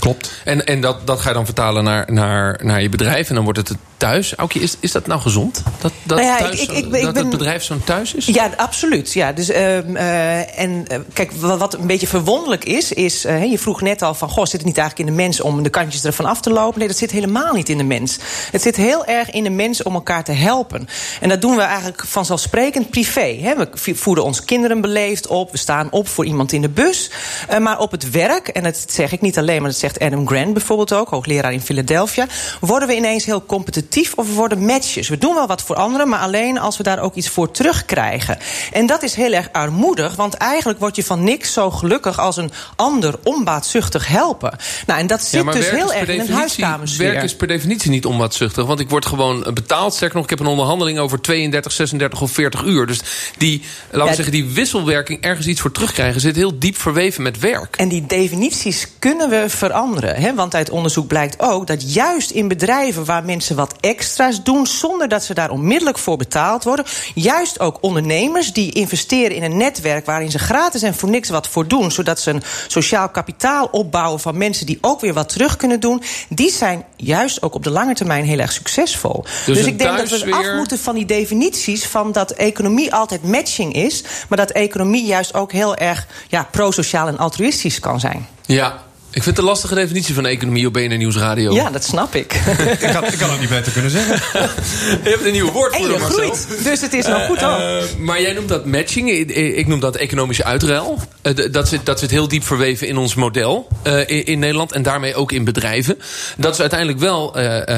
Klopt. 0.02 0.42
En, 0.44 0.66
en 0.66 0.82
dat, 0.82 1.08
dat 1.08 1.20
ga 1.20 1.28
je 1.28 1.36
dan 1.36 1.46
vertalen 1.46 1.84
naar, 1.84 2.12
naar, 2.12 2.60
naar 2.64 2.82
je 2.82 2.90
bedrijf 2.90 3.30
en 3.30 3.36
dan 3.36 3.44
wordt 3.44 3.60
het 3.60 3.68
het 3.68 3.78
thuis. 4.02 4.36
Aukje, 4.36 4.60
is, 4.60 4.76
is 4.80 4.92
dat 4.92 5.08
nou 5.08 5.22
gezond? 5.22 5.64
Dat, 5.80 5.92
dat, 6.04 6.18
nou 6.18 6.30
ja, 6.30 6.38
thuis, 6.38 6.62
ik, 6.62 6.72
ik, 6.72 6.78
ik, 6.78 7.02
dat 7.02 7.14
ben, 7.14 7.16
het 7.16 7.30
bedrijf 7.30 7.64
zo'n 7.64 7.84
thuis 7.84 8.14
is? 8.14 8.26
Ja, 8.26 8.50
absoluut. 8.58 9.14
Ja, 9.14 9.32
dus, 9.32 9.50
uh, 9.50 9.78
uh, 9.78 10.60
en 10.60 10.86
uh, 10.92 10.98
kijk, 11.14 11.32
wat, 11.32 11.60
wat 11.60 11.74
een 11.74 11.88
beetje 11.88 12.08
verwonderlijk 12.08 12.66
is, 12.66 12.94
is 12.94 13.22
je 13.22 13.58
vroeg 13.58 13.82
net 13.82 14.02
al 14.02 14.14
van, 14.14 14.30
goh, 14.30 14.44
zit 14.44 14.52
het 14.52 14.66
niet 14.66 14.78
eigenlijk 14.78 15.10
in 15.10 15.16
de 15.16 15.22
mens 15.22 15.42
om 15.42 15.64
de 15.64 15.70
kantjes 15.70 16.04
ervan 16.04 16.26
af 16.26 16.42
te 16.42 16.50
lopen? 16.50 16.80
Nee, 16.80 16.88
dat 16.88 16.98
zit 16.98 17.12
helemaal 17.12 17.54
niet 17.54 17.70
in 17.70 17.78
de 17.78 17.84
mens. 17.84 18.18
Het 18.52 18.62
zit 18.62 18.76
heel 18.76 19.06
erg 19.06 19.32
in 19.32 19.44
de 19.44 19.50
mens 19.50 19.84
om 19.84 19.94
elkaar 19.94 20.24
te 20.24 20.32
helpen. 20.32 20.88
En 21.20 21.30
dat 21.30 21.42
doen 21.42 21.56
we 21.56 21.62
eigenlijk 21.62 22.04
vanzelfsprekend 22.06 22.90
privé. 22.90 23.38
Hè? 23.42 23.56
We 23.56 23.96
voeden 23.96 24.24
onze 24.24 24.46
kinderen 24.46 24.82
beleefd 24.82 25.28
op, 25.28 25.52
we 25.52 25.58
staan 25.58 25.92
op 25.92 26.08
voor 26.08 26.26
iemand 26.26 26.52
in 26.52 26.62
de 26.62 26.70
bus. 26.70 27.12
maar 27.60 27.80
op 27.80 27.92
het 27.92 28.10
werk, 28.10 28.48
en 28.48 28.64
dat 28.64 28.86
zeg 28.88 29.12
ik 29.12 29.22
niet 29.22 29.38
alleen, 29.38 29.62
maar 29.62 29.70
dat 29.70 29.80
zegt 29.80 30.00
Adam 30.00 30.28
Grant 30.28 30.54
bijvoorbeeld 30.54 30.94
ook, 30.94 31.10
hoogleraar 31.10 31.54
in 31.54 31.62
Philadelphia, 31.62 32.28
worden 32.60 32.88
we 32.88 32.96
ineens 32.96 33.26
heel 33.26 33.46
competitief 33.46 33.90
of 34.16 34.28
we 34.28 34.34
worden 34.34 34.66
matches. 34.66 35.10
We 35.10 35.18
doen 35.18 35.36
wel 35.36 35.48
wat 35.48 35.62
voor 35.62 35.76
anderen, 35.76 36.10
maar 36.10 36.20
alleen 36.20 36.60
als 36.60 36.78
we 36.78 36.84
daar 36.84 37.00
ook 37.00 37.16
iets 37.16 37.30
voor 37.30 37.52
terugkrijgen. 37.52 38.38
En 38.72 38.86
dat 38.86 39.04
is 39.04 39.16
heel 39.16 39.32
erg 39.32 39.50
armoedig, 39.52 40.16
want 40.16 40.34
eigenlijk 40.34 40.80
word 40.80 40.96
je 40.96 41.04
van 41.04 41.24
niks 41.24 41.54
zo 41.54 41.72
gelukkig 41.72 42.20
als 42.20 42.38
een 42.38 42.52
ander 42.76 43.16
onbaatzuchtig 43.24 44.08
helpen. 44.08 44.58
Nou, 44.86 45.00
en 45.00 45.08
dat 45.08 45.24
zit 45.24 45.44
ja, 45.44 45.52
dus 45.52 45.70
heel 45.70 45.94
erg 45.94 46.10
in 46.10 46.20
een 46.20 46.32
huiskamersfeer. 46.32 47.12
Werk 47.12 47.24
is 47.24 47.36
per 47.36 47.48
definitie 47.48 47.90
niet 47.90 48.06
onbaatzuchtig, 48.06 48.66
want 48.66 48.80
ik 48.80 48.90
word 48.90 49.06
gewoon 49.06 49.48
betaald. 49.54 49.94
Sterker 49.94 50.16
nog, 50.16 50.24
ik 50.24 50.30
heb 50.30 50.40
een 50.40 50.46
onderhandeling 50.46 51.00
over 51.00 51.22
32, 51.22 51.72
36 51.72 52.22
of 52.22 52.32
40 52.32 52.64
uur. 52.64 52.88
Dus 52.88 53.02
die, 53.38 53.62
laten 53.84 54.00
we 54.00 54.06
ja, 54.06 54.14
zeggen, 54.16 54.34
die 54.34 54.46
wisselwerking 54.46 55.22
ergens 55.22 55.48
iets 55.48 55.62
voor 55.62 55.72
terugkrijgen 55.72 56.22
zit 56.22 56.36
heel 56.36 56.60
diep 56.60 56.78
verweven 56.78 57.24
met 57.24 57.40
werk. 57.40 57.76
En 57.76 57.90
die 57.90 58.06
definities 58.06 58.88
kunnen 59.00 59.30
we 59.30 59.46
veranderen. 59.48 60.16
Hè? 60.16 60.34
Want 60.34 60.56
uit 60.56 60.70
onderzoek 60.70 61.08
blijkt 61.08 61.40
ook 61.40 61.68
dat 61.68 61.94
juist 61.94 62.32
in 62.32 62.48
bedrijven 62.48 63.06
waar 63.06 63.24
mensen 63.24 63.56
wat 63.56 63.76
extra's 63.82 64.44
doen 64.44 64.68
zonder 64.68 65.08
dat 65.08 65.24
ze 65.24 65.34
daar 65.34 65.50
onmiddellijk 65.50 65.98
voor 65.98 66.18
betaald 66.18 66.64
worden, 66.64 66.86
juist 67.14 67.60
ook 67.60 67.78
ondernemers 67.82 68.54
die 68.54 68.72
investeren 68.72 69.36
in 69.36 69.44
een 69.44 69.58
netwerk 69.58 70.06
waarin 70.06 70.32
ze 70.32 70.40
gratis 70.40 70.82
en 70.82 70.96
voor 70.96 71.10
niks 71.10 71.30
wat 71.30 71.48
voor 71.48 71.68
doen, 71.68 71.92
zodat 71.92 72.20
ze 72.20 72.30
een 72.30 72.44
sociaal 72.68 73.10
kapitaal 73.10 73.66
opbouwen 73.72 74.20
van 74.20 74.38
mensen 74.38 74.66
die 74.66 74.78
ook 74.82 75.02
weer 75.02 75.14
wat 75.14 75.30
terug 75.30 75.56
kunnen 75.56 75.80
doen, 75.80 76.04
die 76.30 76.52
zijn 76.52 76.86
juist 76.96 77.42
ook 77.42 77.56
op 77.56 77.64
de 77.64 77.70
lange 77.70 77.94
termijn 77.94 78.26
heel 78.26 78.40
erg 78.40 78.52
succesvol. 78.52 79.24
Dus, 79.46 79.58
dus 79.58 79.66
ik 79.66 79.80
denk 79.80 79.98
dat 79.98 80.10
we 80.10 80.34
af 80.34 80.56
moeten 80.56 80.80
van 80.80 80.96
die 80.96 81.06
definities 81.06 81.86
van 81.86 82.12
dat 82.12 82.32
economie 82.32 82.94
altijd 82.94 83.24
matching 83.24 83.74
is, 83.74 84.04
maar 84.30 84.38
dat 84.38 84.52
economie 84.52 85.06
juist 85.06 85.34
ook 85.34 85.52
heel 85.52 85.76
erg 85.76 86.08
ja, 86.28 86.48
pro-sociaal 86.52 87.08
en 87.08 87.18
altruïstisch 87.18 87.80
kan 87.80 88.00
zijn. 88.00 88.28
Ja, 88.46 88.82
ik 89.14 89.24
vind 89.24 89.26
het 89.26 89.38
een 89.38 89.52
lastige 89.52 89.76
definitie 89.76 90.14
van 90.14 90.26
economie 90.26 90.68
op 90.68 90.74
BNN 90.74 90.98
Nieuwsradio. 90.98 91.54
Ja, 91.54 91.70
dat 91.70 91.84
snap 91.84 92.16
ik. 92.16 92.34
ik, 92.80 92.90
kan, 92.92 93.06
ik 93.06 93.18
kan 93.18 93.30
het 93.30 93.40
niet 93.40 93.50
beter 93.50 93.72
kunnen 93.72 93.92
zeggen. 93.92 94.16
je 95.04 95.10
hebt 95.10 95.26
een 95.26 95.32
nieuw 95.32 95.52
woord 95.52 95.76
voor 95.76 95.86
je 95.90 95.98
Marcel. 95.98 96.10
groeit, 96.10 96.64
dus 96.64 96.82
het 96.82 96.94
is 96.94 97.06
nog 97.06 97.26
goed 97.26 97.44
ook. 97.44 97.60
Uh, 97.60 97.82
maar 97.98 98.22
jij 98.22 98.34
noemt 98.34 98.50
dat 98.50 98.66
matching. 98.66 99.10
Ik 99.10 99.68
noem 99.68 99.80
dat 99.80 99.96
economische 99.96 100.44
uitruil. 100.44 101.00
Uh, 101.24 101.52
dat, 101.52 101.68
zit, 101.68 101.86
dat 101.86 102.00
zit 102.00 102.12
heel 102.12 102.28
diep 102.28 102.44
verweven 102.44 102.88
in 102.88 102.98
ons 102.98 103.16
model 103.16 103.68
uh, 103.88 104.00
in, 104.00 104.26
in, 104.26 104.40
Nederland. 104.40 104.72
En 104.72 104.84
daarmee 104.84 105.16
ook 105.16 105.32
in 105.32 105.44
bedrijven. 105.44 106.00
Dat 106.38 106.54
is 106.54 106.60
uiteindelijk 106.60 107.00
wel, 107.00 107.36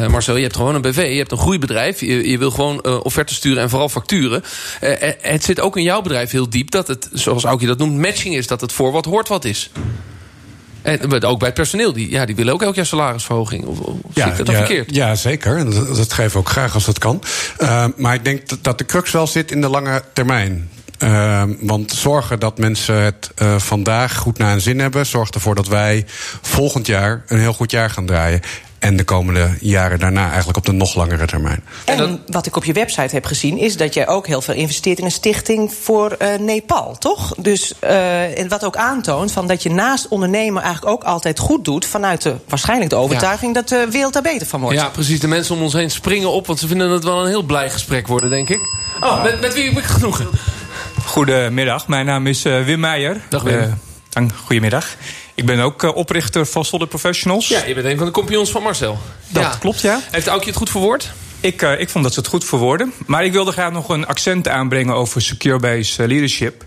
Marcel, 0.10 0.36
je 0.36 0.44
hebt 0.44 0.56
gewoon 0.56 0.76
een 0.76 0.82
BV. 0.82 1.10
Je 1.12 1.18
hebt 1.18 1.32
een 1.32 1.38
groeibedrijf. 1.38 2.00
Je, 2.00 2.30
je 2.30 2.38
wil 2.38 2.52
gewoon 2.52 2.86
offerten 3.04 3.36
sturen 3.36 3.64
en 3.64 3.70
vooral 3.70 3.90
facturen. 3.90 4.44
het 5.22 5.44
zit 5.44 5.60
ook 5.60 5.78
in 5.78 5.84
jouw 5.84 6.02
bedrijf 6.02 6.32
heel 6.32 6.50
diep 6.50 6.72
dat 6.72 6.88
het, 6.88 7.10
zoals 7.14 7.44
Aukje 7.44 7.68
dat 7.68 7.78
noemt, 7.78 7.98
matching 7.98 8.36
is. 8.36 8.48
Dat 8.48 8.62
het 8.62 8.72
voor 8.72 8.92
wat 8.92 9.06
hoort 9.06 9.28
wat 9.28 9.46
is. 9.46 9.72
En 10.84 11.24
ook 11.24 11.40
bij 11.40 11.48
het 11.48 11.58
personeel, 11.58 11.94
die, 11.94 12.10
ja, 12.10 12.26
die 12.26 12.36
willen 12.36 12.54
ook 12.54 12.62
elk 12.62 12.76
jaar 12.76 12.86
salarisverhoging. 12.86 13.66
Of, 13.66 13.80
of 13.80 13.96
ja, 14.14 14.24
zie 14.24 14.32
ik 14.32 14.38
dat 14.38 14.48
ja, 14.48 14.66
verkeerd? 14.66 14.96
Ja, 14.96 15.16
zeker. 15.16 15.58
En 15.58 15.72
dat, 15.72 15.96
dat 15.96 16.14
geven 16.14 16.32
we 16.32 16.38
ook 16.38 16.50
graag 16.50 16.74
als 16.74 16.86
dat 16.86 17.00
kan. 17.00 17.22
Uh, 17.62 17.86
maar 17.98 18.14
ik 18.14 18.24
denk 18.24 18.64
dat 18.64 18.78
de 18.78 18.86
crux 18.86 19.12
wel 19.12 19.28
zit 19.28 19.52
in 19.52 19.62
de 19.62 19.70
lange 19.70 20.04
termijn. 20.14 20.70
Uh, 21.00 21.44
want 21.60 21.92
zorgen 21.92 22.40
dat 22.40 22.58
mensen 22.58 22.96
het 22.96 23.32
uh, 23.42 23.60
vandaag 23.60 24.16
goed 24.16 24.38
naar 24.38 24.50
hun 24.50 24.62
zin 24.62 24.80
hebben... 24.80 25.06
zorgt 25.06 25.36
ervoor 25.36 25.56
dat 25.56 25.68
wij 25.68 26.06
volgend 26.42 26.88
jaar 26.88 27.24
een 27.28 27.40
heel 27.40 27.54
goed 27.54 27.72
jaar 27.72 27.90
gaan 27.90 28.06
draaien. 28.06 28.42
En 28.84 28.96
de 28.96 29.04
komende 29.04 29.50
jaren 29.60 30.00
daarna 30.00 30.28
eigenlijk 30.28 30.58
op 30.58 30.66
de 30.66 30.72
nog 30.72 30.96
langere 30.96 31.26
termijn. 31.26 31.64
En, 31.86 32.22
wat 32.28 32.46
ik 32.46 32.56
op 32.56 32.64
je 32.64 32.74
website 32.74 33.16
heb 33.16 33.26
gezien, 33.26 33.58
is 33.58 33.78
dat 33.78 33.94
jij 33.94 34.08
ook 34.08 34.28
heel 34.28 34.42
veel 34.42 34.54
investeert 34.54 35.00
in 35.00 35.06
een 35.06 35.12
stichting 35.12 35.74
voor 35.74 36.16
uh, 36.22 36.40
Nepal, 36.40 36.98
toch? 36.98 37.36
Dus 37.38 37.74
uh, 37.84 38.40
en 38.40 38.48
wat 38.48 38.66
ook 38.66 38.76
aantoont 38.76 39.32
van 39.32 39.48
dat 39.48 39.64
je 39.64 39.70
naast 39.70 40.08
ondernemen 40.08 40.62
eigenlijk 40.62 40.94
ook 40.94 41.04
altijd 41.04 41.40
goed 41.40 41.66
doet. 41.66 41.86
Vanuit 41.86 42.22
de 42.22 42.36
waarschijnlijk 42.48 42.90
de 42.90 42.96
overtuiging 42.96 43.56
ja. 43.56 43.62
dat 43.62 43.70
de 43.70 43.88
wereld 43.92 44.14
daar 44.14 44.22
beter 44.22 44.48
van 44.48 44.62
wordt. 44.62 44.78
Ja, 44.78 44.90
precies. 44.90 45.20
De 45.20 45.28
mensen 45.28 45.56
om 45.56 45.62
ons 45.62 45.74
heen 45.74 45.92
springen 45.92 46.32
op, 46.32 46.48
want 46.48 46.60
ze 46.60 46.68
vinden 46.68 46.90
het 46.90 47.04
wel 47.04 47.22
een 47.22 47.28
heel 47.28 47.44
blij 47.44 47.70
gesprek 47.70 48.08
worden, 48.08 48.30
denk 48.30 48.50
ik. 48.50 48.60
Oh, 49.02 49.24
met, 49.24 49.42
met 49.42 49.54
wie 49.54 49.64
heb 49.64 49.78
ik 49.78 49.84
genoegen? 49.84 50.28
Goedemiddag, 51.06 51.88
mijn 51.88 52.06
naam 52.06 52.28
is 52.28 52.46
uh, 52.46 52.66
Wim 52.66 52.80
Meijer. 52.80 53.22
Dag 53.30 53.44
Wim. 53.44 53.80
dank, 54.10 54.32
goedemiddag. 54.46 54.96
Ik 55.36 55.46
ben 55.46 55.60
ook 55.60 55.84
uh, 55.84 55.96
oprichter 55.96 56.46
van 56.46 56.66
Solid 56.66 56.90
Professionals. 56.90 57.48
Ja, 57.48 57.66
je 57.66 57.74
bent 57.74 57.86
een 57.86 57.98
van 57.98 58.06
de 58.06 58.12
compagnons 58.12 58.52
van 58.52 58.64
Marcel. 58.64 58.98
Dat 59.28 59.44
ja. 59.44 59.50
klopt, 59.60 59.82
ja. 59.82 60.00
Heeft 60.12 60.28
Aukje 60.28 60.48
het 60.48 60.58
goed 60.58 60.70
verwoord? 60.70 61.12
Ik, 61.40 61.62
uh, 61.62 61.80
ik 61.80 61.90
vond 61.90 62.04
dat 62.04 62.14
ze 62.14 62.20
het 62.20 62.30
goed 62.30 62.46
verwoorden. 62.46 62.94
Maar 63.06 63.26
ik 63.26 63.32
wilde 63.32 63.52
graag 63.52 63.72
nog 63.72 63.90
een 63.90 64.08
accent 64.08 64.48
aanbrengen 64.48 64.96
over 64.96 65.22
secure 65.22 65.60
base 65.60 66.08
leadership. 66.08 66.66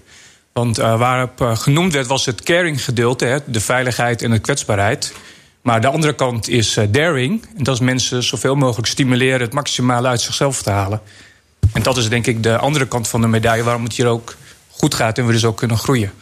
Want 0.52 0.78
uh, 0.78 0.98
waarop 0.98 1.40
uh, 1.40 1.56
genoemd 1.56 1.92
werd 1.92 2.06
was 2.06 2.26
het 2.26 2.42
caring 2.42 2.84
gedeelte, 2.84 3.24
hè, 3.24 3.38
de 3.46 3.60
veiligheid 3.60 4.22
en 4.22 4.30
de 4.30 4.38
kwetsbaarheid. 4.38 5.12
Maar 5.62 5.80
de 5.80 5.86
andere 5.86 6.14
kant 6.14 6.48
is 6.48 6.76
uh, 6.76 6.84
daring. 6.90 7.46
En 7.56 7.64
dat 7.64 7.74
is 7.74 7.80
mensen 7.80 8.22
zoveel 8.22 8.54
mogelijk 8.54 8.88
stimuleren 8.88 9.40
het 9.40 9.52
maximale 9.52 10.08
uit 10.08 10.20
zichzelf 10.20 10.62
te 10.62 10.70
halen. 10.70 11.00
En 11.72 11.82
dat 11.82 11.96
is 11.96 12.08
denk 12.08 12.26
ik 12.26 12.42
de 12.42 12.58
andere 12.58 12.86
kant 12.86 13.08
van 13.08 13.20
de 13.20 13.26
medaille 13.26 13.62
waarom 13.62 13.84
het 13.84 13.92
hier 13.92 14.06
ook 14.06 14.36
goed 14.70 14.94
gaat 14.94 15.18
en 15.18 15.26
we 15.26 15.32
dus 15.32 15.44
ook 15.44 15.56
kunnen 15.56 15.78
groeien. 15.78 16.12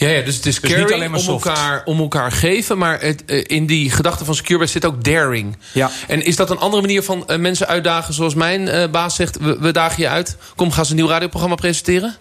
Ja, 0.00 0.08
ja 0.08 0.22
dus 0.22 0.36
het 0.36 0.46
is 0.46 0.60
dus 0.60 0.72
caring 0.72 1.16
om 1.16 1.26
elkaar, 1.26 1.82
om 1.84 1.98
elkaar 1.98 2.32
geven... 2.32 2.78
maar 2.78 3.00
het, 3.00 3.22
uh, 3.26 3.44
in 3.46 3.66
die 3.66 3.90
gedachte 3.90 4.24
van 4.24 4.34
Securebase 4.34 4.72
zit 4.72 4.84
ook 4.84 5.04
daring. 5.04 5.56
Ja. 5.72 5.90
En 6.08 6.24
is 6.24 6.36
dat 6.36 6.50
een 6.50 6.58
andere 6.58 6.82
manier 6.82 7.02
van 7.02 7.24
uh, 7.26 7.36
mensen 7.36 7.68
uitdagen... 7.68 8.14
zoals 8.14 8.34
mijn 8.34 8.60
uh, 8.62 8.84
baas 8.90 9.14
zegt, 9.14 9.38
we, 9.38 9.56
we, 9.58 9.72
dagen 9.72 10.02
je 10.02 10.08
uit... 10.08 10.36
kom, 10.56 10.72
ga 10.72 10.84
ze 10.84 10.90
een 10.90 10.96
nieuw 10.96 11.08
radioprogramma 11.08 11.54
presenteren? 11.54 12.16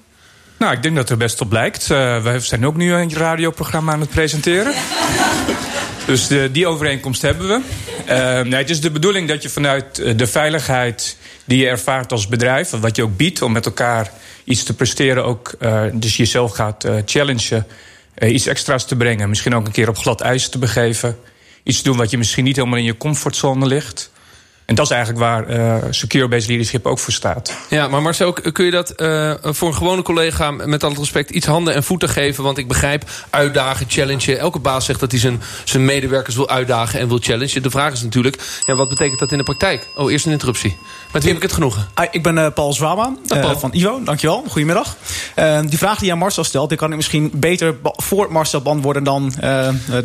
Nou, 0.58 0.74
ik 0.74 0.84
denk 0.84 0.96
dat 0.96 1.10
er 1.10 1.18
best 1.18 1.42
op 1.42 1.50
blijkt. 1.50 1.88
we 1.88 2.38
zijn 2.40 2.66
ook 2.66 2.76
nu 2.76 2.94
een 2.94 3.14
radioprogramma 3.14 3.92
aan 3.92 4.00
het 4.00 4.10
presenteren. 4.10 4.74
dus 6.06 6.28
de, 6.28 6.50
die 6.52 6.68
overeenkomst 6.68 7.22
hebben 7.22 7.48
we. 7.48 7.62
nee, 8.44 8.60
het 8.60 8.70
is 8.70 8.82
de 8.82 8.92
bedoeling 8.92 9.28
dat 9.28 9.42
je 9.42 9.50
vanuit 9.50 10.18
de 10.18 10.28
veiligheid... 10.28 11.18
die 11.46 11.58
je 11.58 11.68
ervaart 11.68 12.12
als 12.12 12.28
bedrijf, 12.28 12.70
wat 12.70 12.96
je 12.96 13.04
ook 13.04 13.18
biedt... 13.18 13.42
om 13.42 13.52
met 13.52 13.66
elkaar 13.66 14.12
iets 14.50 14.64
te 14.64 14.74
presteren, 14.74 15.26
ook 15.26 15.56
uh, 15.60 15.84
dus 15.94 16.18
jezelf 16.18 16.52
gaat 16.52 16.86
uh, 16.86 16.96
challengen, 17.06 17.66
iets 18.22 18.46
extra's 18.46 18.86
te 18.86 18.96
brengen. 18.96 19.30
Misschien 19.30 19.56
ook 19.56 19.66
een 19.66 19.72
keer 19.72 19.90
op 19.90 19.98
glad 19.98 20.22
ijs 20.22 20.50
te 20.50 20.58
begeven. 20.58 21.18
Iets 21.64 21.78
te 21.78 21.84
doen 21.84 21.98
wat 21.98 22.10
je 22.10 22.18
misschien 22.18 22.44
niet 22.44 22.56
helemaal 22.56 22.78
in 22.78 22.84
je 22.84 22.98
comfortzone 22.98 23.66
ligt. 23.66 24.12
En 24.70 24.76
dat 24.76 24.86
is 24.86 24.92
eigenlijk 24.92 25.20
waar 25.26 25.50
uh, 25.50 25.76
secure-based 25.90 26.48
leadership 26.48 26.86
ook 26.86 27.00
voor 27.00 27.14
staat. 27.14 27.54
Ja, 27.70 27.88
maar 27.88 28.02
Marcel, 28.02 28.34
kun 28.34 28.66
je 28.66 28.72
dat 28.72 28.94
uh, 28.98 29.34
voor 29.42 29.68
een 29.68 29.74
gewone 29.76 30.02
collega... 30.02 30.52
met 30.52 30.84
al 30.84 30.90
het 30.90 31.00
respect 31.00 31.30
iets 31.30 31.46
handen 31.46 31.74
en 31.74 31.84
voeten 31.84 32.10
geven? 32.10 32.44
Want 32.44 32.58
ik 32.58 32.68
begrijp 32.68 33.10
uitdagen, 33.30 33.86
challengen. 33.90 34.40
Elke 34.40 34.60
baas 34.60 34.86
zegt 34.86 35.00
dat 35.00 35.12
hij 35.12 35.20
zijn, 35.20 35.42
zijn 35.64 35.86
medewerkers 35.86 36.36
wil 36.36 36.50
uitdagen 36.50 37.00
en 37.00 37.08
wil 37.08 37.18
challengen. 37.22 37.64
De 37.64 37.70
vraag 37.70 37.94
is 37.94 38.02
natuurlijk, 38.02 38.42
ja, 38.66 38.76
wat 38.76 38.90
betekent 38.90 39.20
dat 39.20 39.32
in 39.32 39.38
de 39.38 39.44
praktijk? 39.44 39.88
Oh, 39.96 40.12
eerst 40.12 40.26
een 40.26 40.32
interruptie. 40.32 40.78
Met 41.12 41.22
wie 41.24 41.32
heb 41.32 41.42
ik 41.42 41.48
het 41.48 41.54
genoegen? 41.54 41.88
Ah, 41.94 42.06
ik 42.12 42.24
ben 42.24 42.38
uh, 42.38 42.48
Paul 42.54 42.74
Zwama 42.74 43.14
uh, 43.34 43.58
van 43.58 43.70
Ivo. 43.74 44.04
Dankjewel. 44.04 44.44
Goedemiddag. 44.48 44.96
Uh, 45.36 45.60
die 45.66 45.78
vraag 45.78 45.98
die 45.98 46.06
je 46.06 46.12
aan 46.12 46.20
Marcel 46.20 46.44
stelt... 46.44 46.70
die 46.70 46.78
kan 46.78 46.90
ik 46.90 46.96
misschien 46.96 47.32
beter 47.34 47.76
voor 47.84 48.32
Marcel 48.32 48.62
beantwoorden 48.62 49.04
dan, 49.04 49.34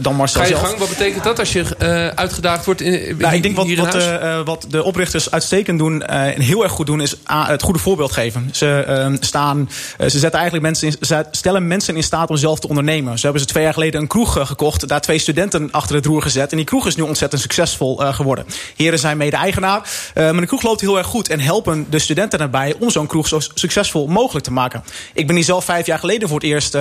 dan 0.01 0.15
Marcel 0.15 0.41
Ga 0.41 0.47
je 0.47 0.55
zelf. 0.55 0.67
gang. 0.67 0.79
Wat 0.79 0.89
betekent 0.89 1.25
dat 1.25 1.39
als 1.39 1.53
je 1.53 2.13
uitgedaakt 2.15 2.65
wordt 2.65 2.81
in, 2.81 3.17
nou, 3.19 3.35
ik 3.35 3.43
denk 3.43 3.57
wat, 3.57 3.67
hier 3.67 3.77
in 3.79 3.83
wat, 3.83 3.93
huis? 3.93 4.45
Wat 4.55 4.67
de 4.69 4.83
oprichters 4.83 5.31
uitstekend 5.31 5.79
doen 5.79 6.03
en 6.03 6.41
heel 6.41 6.63
erg 6.63 6.73
goed 6.73 6.87
doen... 6.87 7.01
is 7.01 7.15
het 7.25 7.63
goede 7.63 7.79
voorbeeld 7.79 8.13
geven. 8.13 8.49
Ze, 8.53 9.17
staan, 9.21 9.71
ze, 9.99 10.19
zetten 10.19 10.41
eigenlijk 10.41 10.63
mensen 10.63 10.87
in, 10.87 10.97
ze 11.01 11.25
stellen 11.31 11.67
mensen 11.67 11.97
in 11.97 12.03
staat 12.03 12.31
om 12.31 12.37
zelf 12.37 12.61
te 12.61 12.69
ondernemen. 12.69 13.19
Ze 13.19 13.25
hebben 13.25 13.43
ze 13.43 13.49
twee 13.49 13.63
jaar 13.63 13.73
geleden 13.73 14.01
een 14.01 14.07
kroeg 14.07 14.47
gekocht. 14.47 14.89
Daar 14.89 15.01
twee 15.01 15.19
studenten 15.19 15.71
achter 15.71 15.97
het 15.97 16.07
roer 16.07 16.23
gezet. 16.23 16.51
En 16.51 16.57
die 16.57 16.67
kroeg 16.67 16.87
is 16.87 16.97
nu 16.97 17.03
ontzettend 17.03 17.43
succesvol 17.43 17.97
geworden. 17.97 18.47
Heren 18.77 18.99
zijn 18.99 19.17
mede-eigenaar. 19.17 19.89
maar 20.15 20.41
de 20.41 20.47
kroeg 20.47 20.63
loopt 20.63 20.81
heel 20.81 20.99
erg 20.99 21.07
goed 21.07 21.29
en 21.29 21.41
helpen 21.41 21.87
de 21.91 21.99
studenten 21.99 22.41
erbij 22.41 22.75
om 22.79 22.91
zo'n 22.91 23.07
kroeg 23.07 23.29
zo 23.29 23.41
succesvol 23.55 24.07
mogelijk 24.07 24.45
te 24.45 24.53
maken. 24.53 24.85
Ik 25.15 25.27
ben 25.27 25.37
hier 25.37 25.45
zelf 25.45 25.65
vijf 25.65 25.87
jaar 25.87 25.99
geleden 25.99 26.29
voor 26.29 26.41
het 26.41 26.47
eerst 26.47 26.79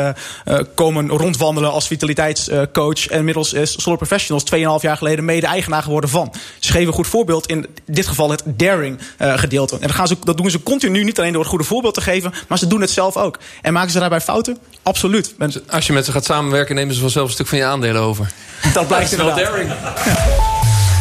komen 0.75 1.09
rondwandelen 1.09 1.71
als 1.71 1.87
vitaliteitscoach. 1.87 3.07
en 3.07 3.17
inmiddels 3.17 3.53
is 3.53 3.81
Solar 3.81 3.97
Professionals 3.97 4.43
2,5 4.79 4.81
jaar 4.81 4.97
geleden 4.97 5.25
mede-eigenaar 5.25 5.83
geworden 5.83 6.09
van. 6.09 6.33
Ze 6.59 6.71
geven 6.71 6.87
een 6.87 6.93
goed 6.93 7.07
voorbeeld 7.07 7.47
in 7.47 7.62
dit 7.85 8.07
geval 8.07 8.29
het 8.29 8.43
daring 8.45 8.99
uh, 9.21 9.37
gedeelte. 9.37 9.75
En 9.75 9.87
dat, 9.87 9.95
gaan 9.95 10.07
ze, 10.07 10.15
dat 10.23 10.37
doen 10.37 10.49
ze 10.49 10.63
continu, 10.63 11.03
niet 11.03 11.19
alleen 11.19 11.31
door 11.31 11.41
het 11.41 11.49
goede 11.49 11.65
voorbeeld 11.65 11.93
te 11.93 12.01
geven, 12.01 12.33
maar 12.47 12.57
ze 12.57 12.67
doen 12.67 12.81
het 12.81 12.89
zelf 12.89 13.17
ook. 13.17 13.39
En 13.61 13.73
maken 13.73 13.91
ze 13.91 13.99
daarbij 13.99 14.21
fouten? 14.21 14.57
Absoluut. 14.83 15.35
Als 15.69 15.87
je 15.87 15.93
met 15.93 16.05
ze 16.05 16.11
gaat 16.11 16.25
samenwerken, 16.25 16.75
nemen 16.75 16.95
ze 16.95 17.01
vanzelf 17.01 17.27
een 17.27 17.33
stuk 17.33 17.47
van 17.47 17.57
je 17.57 17.65
aandelen 17.65 18.01
over. 18.01 18.31
Dat 18.73 18.87
blijkt 18.87 19.09
dat 19.17 19.19
wel 19.19 19.29
inderdaad. 19.29 19.53
daring. 19.53 19.71
Ja. 20.05 20.51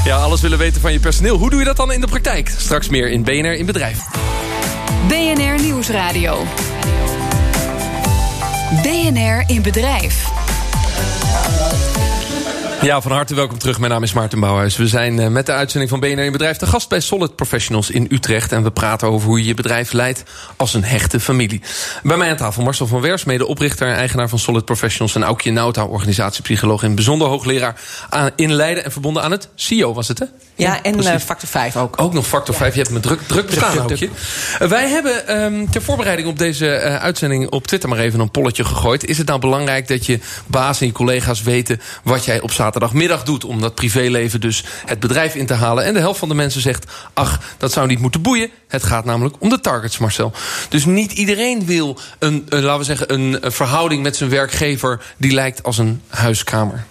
Ja, 0.05 0.17
alles 0.17 0.41
willen 0.41 0.59
weten 0.59 0.81
van 0.81 0.93
je 0.93 1.01
personeel. 1.01 1.37
Hoe 1.37 1.51
doe 1.51 1.59
je 1.59 1.65
dat 1.65 1.77
dan 1.77 1.93
in 1.93 2.01
de 2.01 2.07
praktijk? 2.07 2.53
Straks 2.59 2.89
meer 2.89 3.11
in 3.11 3.23
BNR 3.23 3.55
in 3.55 3.67
Bedrijf. 3.67 3.99
BNR 5.09 5.63
Nieuwsradio. 5.63 6.47
BNR 8.83 9.45
in 9.47 9.63
Bedrijf. 9.63 10.32
Ja, 12.83 13.01
van 13.01 13.13
harte 13.13 13.35
welkom 13.35 13.59
terug. 13.59 13.79
Mijn 13.79 13.93
naam 13.93 14.03
is 14.03 14.13
Maarten 14.13 14.41
Bouwhuis. 14.41 14.77
We 14.77 14.87
zijn 14.87 15.33
met 15.33 15.47
de 15.47 15.53
uitzending 15.53 15.91
van 15.91 16.01
BNR 16.01 16.25
in 16.25 16.33
Bedrijf... 16.33 16.57
te 16.57 16.67
gast 16.67 16.89
bij 16.89 17.01
Solid 17.01 17.37
Professionals 17.37 17.91
in 17.91 18.07
Utrecht. 18.11 18.53
En 18.53 18.63
we 18.63 18.71
praten 18.71 19.09
over 19.09 19.29
hoe 19.29 19.39
je 19.39 19.45
je 19.45 19.55
bedrijf 19.55 19.93
leidt 19.93 20.23
als 20.57 20.75
een 20.75 20.85
hechte 20.85 21.21
familie. 21.21 21.61
Bij 22.03 22.17
mij 22.17 22.31
aan 22.31 22.37
tafel 22.37 22.63
Marcel 22.63 22.87
van 22.87 23.01
Wers, 23.01 23.25
mede-oprichter 23.25 23.89
en 23.89 23.95
eigenaar 23.95 24.29
van 24.29 24.39
Solid 24.39 24.65
Professionals... 24.65 25.15
en 25.15 25.23
Aukje 25.23 25.51
Nauta, 25.51 25.85
organisatiepsycholoog 25.85 26.83
en 26.83 26.95
bijzonder 26.95 27.29
hoogleraar... 27.29 27.81
in 28.37 28.53
Leiden 28.53 28.85
en 28.85 28.93
verbonden 28.93 29.23
aan 29.23 29.31
het 29.31 29.49
CEO, 29.55 29.95
was 29.95 30.09
het, 30.09 30.19
hè? 30.19 30.25
Ja, 30.55 30.83
en 30.83 30.99
uh, 30.99 31.17
factor 31.17 31.49
5 31.49 31.77
ook. 31.77 32.01
Ook 32.01 32.13
nog 32.13 32.27
factor 32.27 32.55
5. 32.55 32.75
Je 32.75 32.81
hebt 32.81 32.93
me 32.93 33.01
druk, 33.01 33.21
druk 33.27 33.47
bestaan, 33.47 33.79
Aukje. 33.79 34.09
Uh, 34.63 34.69
wij 34.69 34.89
hebben 34.89 35.43
um, 35.43 35.71
ter 35.71 35.83
voorbereiding 35.83 36.29
op 36.29 36.39
deze 36.39 36.67
uh, 36.67 36.97
uitzending 36.97 37.51
op 37.51 37.67
Twitter... 37.67 37.89
maar 37.89 37.99
even 37.99 38.21
een 38.21 38.31
polletje 38.31 38.65
gegooid. 38.65 39.05
Is 39.05 39.19
het 39.19 39.27
nou 39.27 39.41
belangrijk 39.41 39.89
dat 39.89 40.07
je 40.07 40.19
baas 40.47 40.81
en 40.81 40.87
je 40.87 40.93
collega's 40.93 41.43
weten... 41.43 41.81
wat 42.03 42.25
jij 42.25 42.41
op 42.41 42.51
zaterdag 42.51 42.72
zaterdagmiddag 42.73 43.23
doet... 43.23 43.45
om 43.45 43.61
dat 43.61 43.75
privéleven 43.75 44.41
dus 44.41 44.65
het 44.87 45.01
bedrijf 45.01 45.35
in 45.35 45.47
te 45.47 45.55
halen. 45.55 45.85
En 45.85 45.95
de 45.95 46.01
helft 46.01 46.19
van 46.19 46.29
de 46.29 46.35
mensen 46.35 46.61
zegt... 46.61 46.85
ach, 47.15 47.41
dat 47.59 47.73
zou 47.73 47.87
niet 47.87 47.99
moeten 47.99 48.23
boeien. 48.23 48.51
Het 48.69 48.83
gaat 48.83 49.05
namelijk 49.05 49.35
om 49.39 49.49
de 49.49 49.61
targets, 49.61 49.99
Marcel. 49.99 50.33
Dus 50.69 50.85
niet 50.85 51.13
iedereen 51.13 51.67
wil 51.67 51.99
een, 52.19 52.47
een 52.49 52.63
laten 52.63 52.79
we 52.79 52.85
zeggen... 52.85 53.13
een 53.13 53.53
verhouding 53.53 54.03
met 54.03 54.17
zijn 54.17 54.31
werkgever... 54.31 55.03
die 55.17 55.33
lijkt 55.33 55.63
als 55.63 55.79
een 55.79 56.03
huiskamer. 56.09 56.85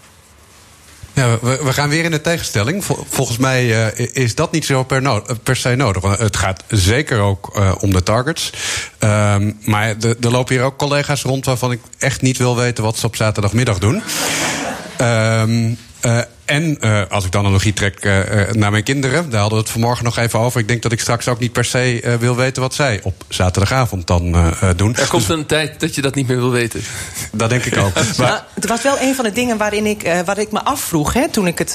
Ja, 1.14 1.40
we, 1.42 1.74
gaan 1.74 1.90
weer 1.90 2.04
in 2.04 2.12
de 2.12 2.22
tegenstelling. 2.22 2.86
Volgens 3.10 3.38
mij 3.38 3.66
uh, 3.66 4.08
is 4.14 4.36
dat 4.36 4.52
niet 4.52 4.66
zo 4.66 4.84
per, 4.84 5.22
per 5.44 5.56
se 5.56 5.76
nodig. 5.76 6.02
Want 6.02 6.20
het 6.20 6.38
gaat 6.38 6.64
zeker 6.68 7.20
ook 7.20 7.60
om 7.82 7.94
de 7.94 8.04
targets. 8.04 8.50
Um, 9.00 9.58
maar 9.66 9.96
er 10.00 10.32
lopen 10.32 10.56
hier 10.56 10.64
ook 10.64 10.78
collega's 10.78 11.22
rond 11.22 11.46
waarvan 11.46 11.72
ik 11.72 11.80
echt 11.98 12.22
niet 12.22 12.38
wil 12.38 12.56
weten 12.56 12.84
wat 12.84 12.98
ze 12.98 13.06
op 13.06 13.16
zaterdagmiddag 13.16 13.80
doen. 13.80 14.02
Um, 15.02 15.78
uh, 16.04 16.26
en 16.52 16.78
uh, 16.82 17.02
als 17.10 17.26
ik 17.26 17.32
de 17.32 17.38
analogie 17.38 17.74
trek 17.74 18.06
uh, 18.06 18.20
naar 18.52 18.72
mijn 18.72 18.84
kinderen, 18.84 19.30
daar 19.30 19.40
hadden 19.40 19.58
we 19.58 19.64
het 19.64 19.74
vanmorgen 19.74 20.04
nog 20.04 20.18
even 20.18 20.40
over. 20.40 20.60
Ik 20.60 20.68
denk 20.68 20.82
dat 20.82 20.92
ik 20.92 21.00
straks 21.00 21.28
ook 21.28 21.40
niet 21.40 21.52
per 21.52 21.66
se 21.66 22.02
uh, 22.02 22.14
wil 22.16 22.36
weten 22.36 22.62
wat 22.62 22.74
zij 22.74 23.00
op 23.04 23.24
zaterdagavond 23.28 24.08
dan 24.08 24.32
doen. 24.76 24.96
Er 24.96 25.08
komt 25.08 25.28
dus, 25.28 25.38
een 25.38 25.46
tijd 25.46 25.80
dat 25.80 25.96
je 25.96 26.02
dat 26.02 26.16
niet 26.16 26.28
meer 26.28 26.38
wil 26.38 26.52
weten. 26.52 26.82
Dat 27.32 27.50
denk 27.50 27.66
ik 27.66 27.78
ook. 27.78 27.94
maar, 27.94 28.28
nou, 28.30 28.40
het 28.54 28.68
was 28.68 28.82
wel 28.82 29.00
een 29.00 29.16
van 29.16 29.26
de 29.26 29.32
dingen 29.32 29.58
waarin 29.58 29.86
ik, 29.86 30.12
wat 30.26 30.38
ik 30.38 30.52
me 30.52 30.64
afvroeg, 30.64 31.14
hè, 31.14 31.30
toen 31.30 31.48
ik 31.48 31.58
het, 31.58 31.72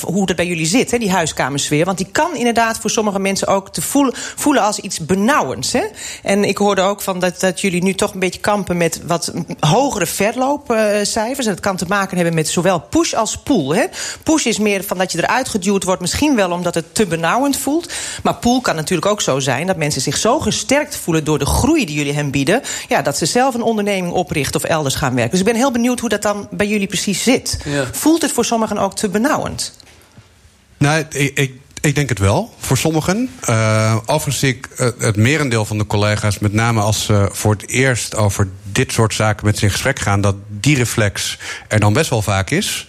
hoe 0.00 0.26
dat 0.26 0.36
bij 0.36 0.46
jullie 0.46 0.66
zit, 0.66 0.90
hè, 0.90 0.98
die 0.98 1.10
huiskamersfeer. 1.10 1.84
Want 1.84 1.98
die 1.98 2.08
kan 2.12 2.36
inderdaad 2.36 2.78
voor 2.78 2.90
sommige 2.90 3.18
mensen 3.18 3.48
ook 3.48 3.72
te 3.72 3.82
voelen, 3.82 4.14
voelen 4.36 4.62
als 4.62 4.78
iets 4.78 4.98
benauwends. 4.98 5.72
Hè. 5.72 5.82
En 6.22 6.44
ik 6.44 6.58
hoorde 6.58 6.82
ook 6.82 7.00
van 7.00 7.18
dat, 7.18 7.40
dat 7.40 7.60
jullie 7.60 7.82
nu 7.82 7.94
toch 7.94 8.12
een 8.12 8.20
beetje 8.20 8.40
kampen 8.40 8.76
met 8.76 9.00
wat 9.06 9.32
hogere 9.60 10.06
verloopcijfers. 10.06 11.46
En 11.46 11.52
dat 11.52 11.60
kan 11.60 11.76
te 11.76 11.86
maken 11.88 12.16
hebben 12.16 12.34
met 12.34 12.48
zowel 12.48 12.80
push 12.80 13.12
als 13.12 13.38
pull. 13.38 13.76
Hè. 13.76 13.84
Push 14.22 14.44
is 14.44 14.58
meer 14.58 14.84
van 14.84 14.98
dat 14.98 15.12
je 15.12 15.18
eruit 15.18 15.48
geduwd 15.48 15.84
wordt, 15.84 16.00
misschien 16.00 16.36
wel 16.36 16.50
omdat 16.50 16.74
het 16.74 16.94
te 16.94 17.06
benauwend 17.06 17.56
voelt. 17.56 17.92
Maar 18.22 18.34
pull 18.34 18.60
kan 18.60 18.76
natuurlijk 18.76 19.10
ook 19.10 19.20
zo 19.20 19.40
zijn 19.40 19.66
dat 19.66 19.76
mensen 19.76 20.00
zich 20.00 20.16
zo 20.16 20.40
gesterkt 20.40 20.96
voelen 20.96 21.24
door 21.24 21.38
de 21.38 21.46
groei 21.46 21.86
die 21.86 21.96
jullie 21.96 22.14
hen 22.14 22.30
bieden, 22.30 22.62
ja, 22.88 23.02
dat 23.02 23.18
ze 23.18 23.26
zelf 23.26 23.54
een 23.54 23.62
onderneming 23.62 24.12
oprichten 24.12 24.60
of 24.60 24.66
elders 24.66 24.94
gaan 24.94 25.14
werken. 25.14 25.30
Dus 25.30 25.40
ik 25.40 25.46
ben 25.46 25.56
heel 25.56 25.72
benieuwd 25.72 26.00
hoe 26.00 26.08
dat 26.08 26.22
dan 26.22 26.48
bij 26.50 26.66
jullie 26.66 26.86
precies 26.86 27.22
zit. 27.22 27.58
Ja. 27.64 27.84
Voelt 27.92 28.22
het 28.22 28.32
voor 28.32 28.44
sommigen 28.44 28.78
ook 28.78 28.94
te 28.96 29.08
benauwend? 29.08 29.76
Nou, 30.78 31.04
ik, 31.10 31.38
ik 31.38 31.52
ik 31.82 31.94
denk 31.94 32.08
het 32.08 32.18
wel, 32.18 32.54
voor 32.58 32.76
sommigen. 32.76 33.30
Uh, 33.48 33.96
overigens 34.00 34.38
zie 34.38 34.48
ik 34.48 34.68
uh, 34.78 34.88
het 34.98 35.16
merendeel 35.16 35.64
van 35.64 35.78
de 35.78 35.86
collega's, 35.86 36.38
met 36.38 36.52
name 36.52 36.80
als 36.80 37.04
ze 37.04 37.28
voor 37.32 37.52
het 37.52 37.68
eerst 37.68 38.16
over 38.16 38.48
dit 38.64 38.92
soort 38.92 39.14
zaken 39.14 39.46
met 39.46 39.58
ze 39.58 39.64
in 39.64 39.70
gesprek 39.70 39.98
gaan, 39.98 40.20
dat 40.20 40.34
die 40.48 40.76
reflex 40.76 41.38
er 41.68 41.80
dan 41.80 41.92
best 41.92 42.10
wel 42.10 42.22
vaak 42.22 42.50
is. 42.50 42.88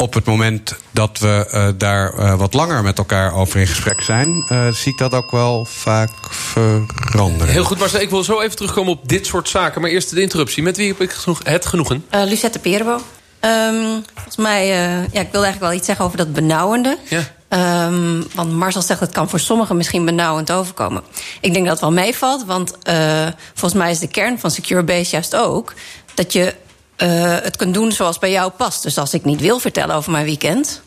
Op 0.00 0.14
het 0.14 0.24
moment 0.24 0.76
dat 0.90 1.18
we 1.18 1.48
uh, 1.52 1.68
daar 1.76 2.36
wat 2.36 2.54
langer 2.54 2.82
met 2.82 2.98
elkaar 2.98 3.34
over 3.34 3.60
in 3.60 3.66
gesprek 3.66 4.00
zijn, 4.00 4.46
zie 4.72 4.92
ik 4.92 4.98
dat 4.98 5.12
ook 5.12 5.30
wel 5.30 5.64
vaak 5.64 6.10
veranderen. 6.30 7.48
Heel 7.48 7.64
goed, 7.64 7.78
Marcel. 7.78 8.00
Ik 8.00 8.10
wil 8.10 8.24
zo 8.24 8.40
even 8.40 8.56
terugkomen 8.56 8.92
op 8.92 9.08
dit 9.08 9.26
soort 9.26 9.48
zaken. 9.48 9.80
Maar 9.80 9.90
eerst 9.90 10.10
de 10.10 10.20
interruptie. 10.20 10.62
Met 10.62 10.76
wie 10.76 10.88
heb 10.88 11.00
ik 11.00 11.16
het 11.42 11.66
genoegen? 11.66 12.04
Lucette 12.10 12.58
Perbo. 12.58 13.00
Um, 13.40 14.04
volgens 14.14 14.36
mij, 14.36 14.66
ja, 14.66 15.00
ik 15.00 15.08
wilde 15.12 15.46
eigenlijk 15.46 15.60
wel 15.60 15.72
iets 15.72 15.86
zeggen 15.86 16.04
over 16.04 16.16
dat 16.16 16.32
benauwende. 16.32 16.98
Ja. 17.08 17.86
Um, 17.86 18.24
want 18.34 18.52
Marcel 18.52 18.82
zegt 18.82 19.00
het 19.00 19.12
kan 19.12 19.28
voor 19.28 19.40
sommigen 19.40 19.76
misschien 19.76 20.04
benauwend 20.04 20.52
overkomen. 20.52 21.02
Ik 21.40 21.52
denk 21.52 21.64
dat 21.64 21.72
het 21.72 21.80
wel 21.80 21.92
meevalt, 22.04 22.44
want 22.44 22.72
uh, 22.88 23.26
volgens 23.54 23.80
mij 23.80 23.90
is 23.90 23.98
de 23.98 24.08
kern 24.08 24.38
van 24.38 24.50
Secure 24.50 24.82
Base 24.82 25.10
juist 25.10 25.36
ook 25.36 25.74
dat 26.14 26.32
je 26.32 26.54
uh, 27.02 27.36
het 27.40 27.56
kunt 27.56 27.74
doen 27.74 27.92
zoals 27.92 28.18
bij 28.18 28.30
jou 28.30 28.50
past. 28.50 28.82
Dus 28.82 28.98
als 28.98 29.14
ik 29.14 29.24
niet 29.24 29.40
wil 29.40 29.58
vertellen 29.58 29.94
over 29.94 30.12
mijn 30.12 30.24
weekend, 30.24 30.82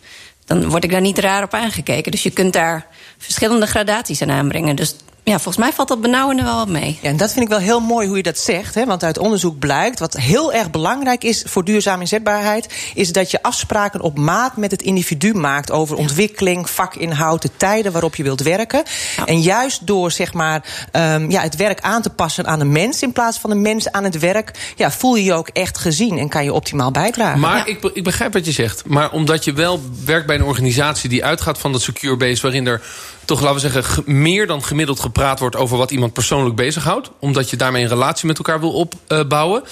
dan 0.46 0.70
word 0.70 0.84
ik 0.84 0.92
daar 0.92 1.02
niet 1.02 1.20
raar 1.20 1.44
op 1.44 1.54
aangekeken. 1.54 2.12
Dus 2.12 2.24
je 2.24 2.32
kunt 2.32 2.54
daar 2.54 2.88
verschillende 3.18 3.66
gradaties 3.66 4.22
aan 4.22 4.32
aanbrengen. 4.32 4.76
Dus 4.76 4.96
ja, 5.24 5.34
volgens 5.34 5.58
mij 5.58 5.74
valt 5.74 5.88
dat 5.88 6.02
benauwende 6.02 6.44
wel 6.44 6.56
wat 6.56 6.68
mee. 6.68 7.00
Ja, 7.02 7.10
en 7.10 7.18
dat 7.18 7.32
vind 7.32 7.46
ik 7.46 7.50
wel 7.50 7.60
heel 7.60 7.80
mooi 7.80 8.08
hoe 8.08 8.18
je 8.18 8.24
dat 8.24 8.38
zegt. 8.38 8.76
Hè? 8.76 8.86
Want 8.86 9.04
uit 9.04 9.18
onderzoek 9.18 9.60
blijkt, 9.60 10.00
wat 10.00 10.14
heel 10.18 10.54
erg 10.54 10.72
belangrijk 10.72 11.24
is 11.24 11.44
voor 11.48 11.64
duurzame 11.64 12.02
inzetbaarheid, 12.02 12.74
is 12.94 13.12
dat 13.12 13.32
je 13.32 13.44
afspraken 13.44 14.02
op 14.02 14.18
maat 14.18 14.58
met 14.58 14.72
het 14.72 14.82
individu 14.82 15.34
maakt 15.34 15.72
over 15.72 15.98
ontwikkeling, 15.98 16.70
vakinhoud, 16.70 17.42
de 17.42 17.50
tijden 17.58 17.92
waarop 17.92 18.16
je 18.16 18.24
wilt 18.24 18.42
werken. 18.42 18.84
En 19.26 19.42
juist 19.42 19.88
door 19.88 20.12
zeg 20.12 20.34
maar, 20.34 20.64
um, 20.92 21.32
ja, 21.32 21.42
het 21.42 21.56
werk 21.56 21.82
aan 21.82 22.02
te 22.02 22.10
passen 22.10 22.48
aan 22.48 22.60
de 22.60 22.66
mens 22.66 23.02
in 23.02 23.12
plaats 23.12 23.38
van 23.38 23.50
de 23.50 23.56
mens 23.56 23.92
aan 23.92 24.04
het 24.04 24.20
werk, 24.20 24.74
ja, 24.76 24.92
voel 24.92 25.16
je 25.16 25.24
je 25.24 25.34
ook 25.34 25.48
echt 25.48 25.78
gezien 25.78 26.18
en 26.18 26.30
kan 26.30 26.44
je 26.44 26.54
optimaal 26.54 26.92
bijdragen. 26.92 27.40
Maar 27.40 27.58
ja. 27.58 27.66
ik, 27.66 27.84
ik 27.94 28.04
begrijp 28.04 28.34
wat 28.34 28.46
je 28.46 28.52
zegt. 28.52 28.84
Maar 28.86 29.12
omdat 29.12 29.44
je 29.44 29.54
wel 29.54 29.82
werkt 30.06 30.28
bij 30.28 30.36
een 30.36 30.44
organisatie 30.44 31.10
die 31.10 31.26
uitgaat 31.26 31.58
van 31.58 31.72
dat 31.72 31.82
secure 31.82 32.18
base, 32.18 32.42
waarin 32.42 32.68
er 32.68 32.82
toch, 33.26 33.42
laten 33.42 33.56
we 33.56 33.72
zeggen, 33.72 34.04
meer 34.06 34.48
dan 34.48 34.64
gemiddeld 34.64 35.00
gepraat 35.14 35.40
wordt 35.40 35.56
over 35.56 35.78
wat 35.78 35.92
iemand 35.92 36.14
persoonlijk 36.14 36.56
bezighoudt. 36.56 37.10
Omdat 37.20 37.50
je 37.50 37.58
daarmee 37.58 37.84
een 37.84 37.90
relatie 37.90 38.28
met 38.28 38.38
elkaar 38.38 38.60
wil 38.60 38.74
opbouwen. 38.74 39.64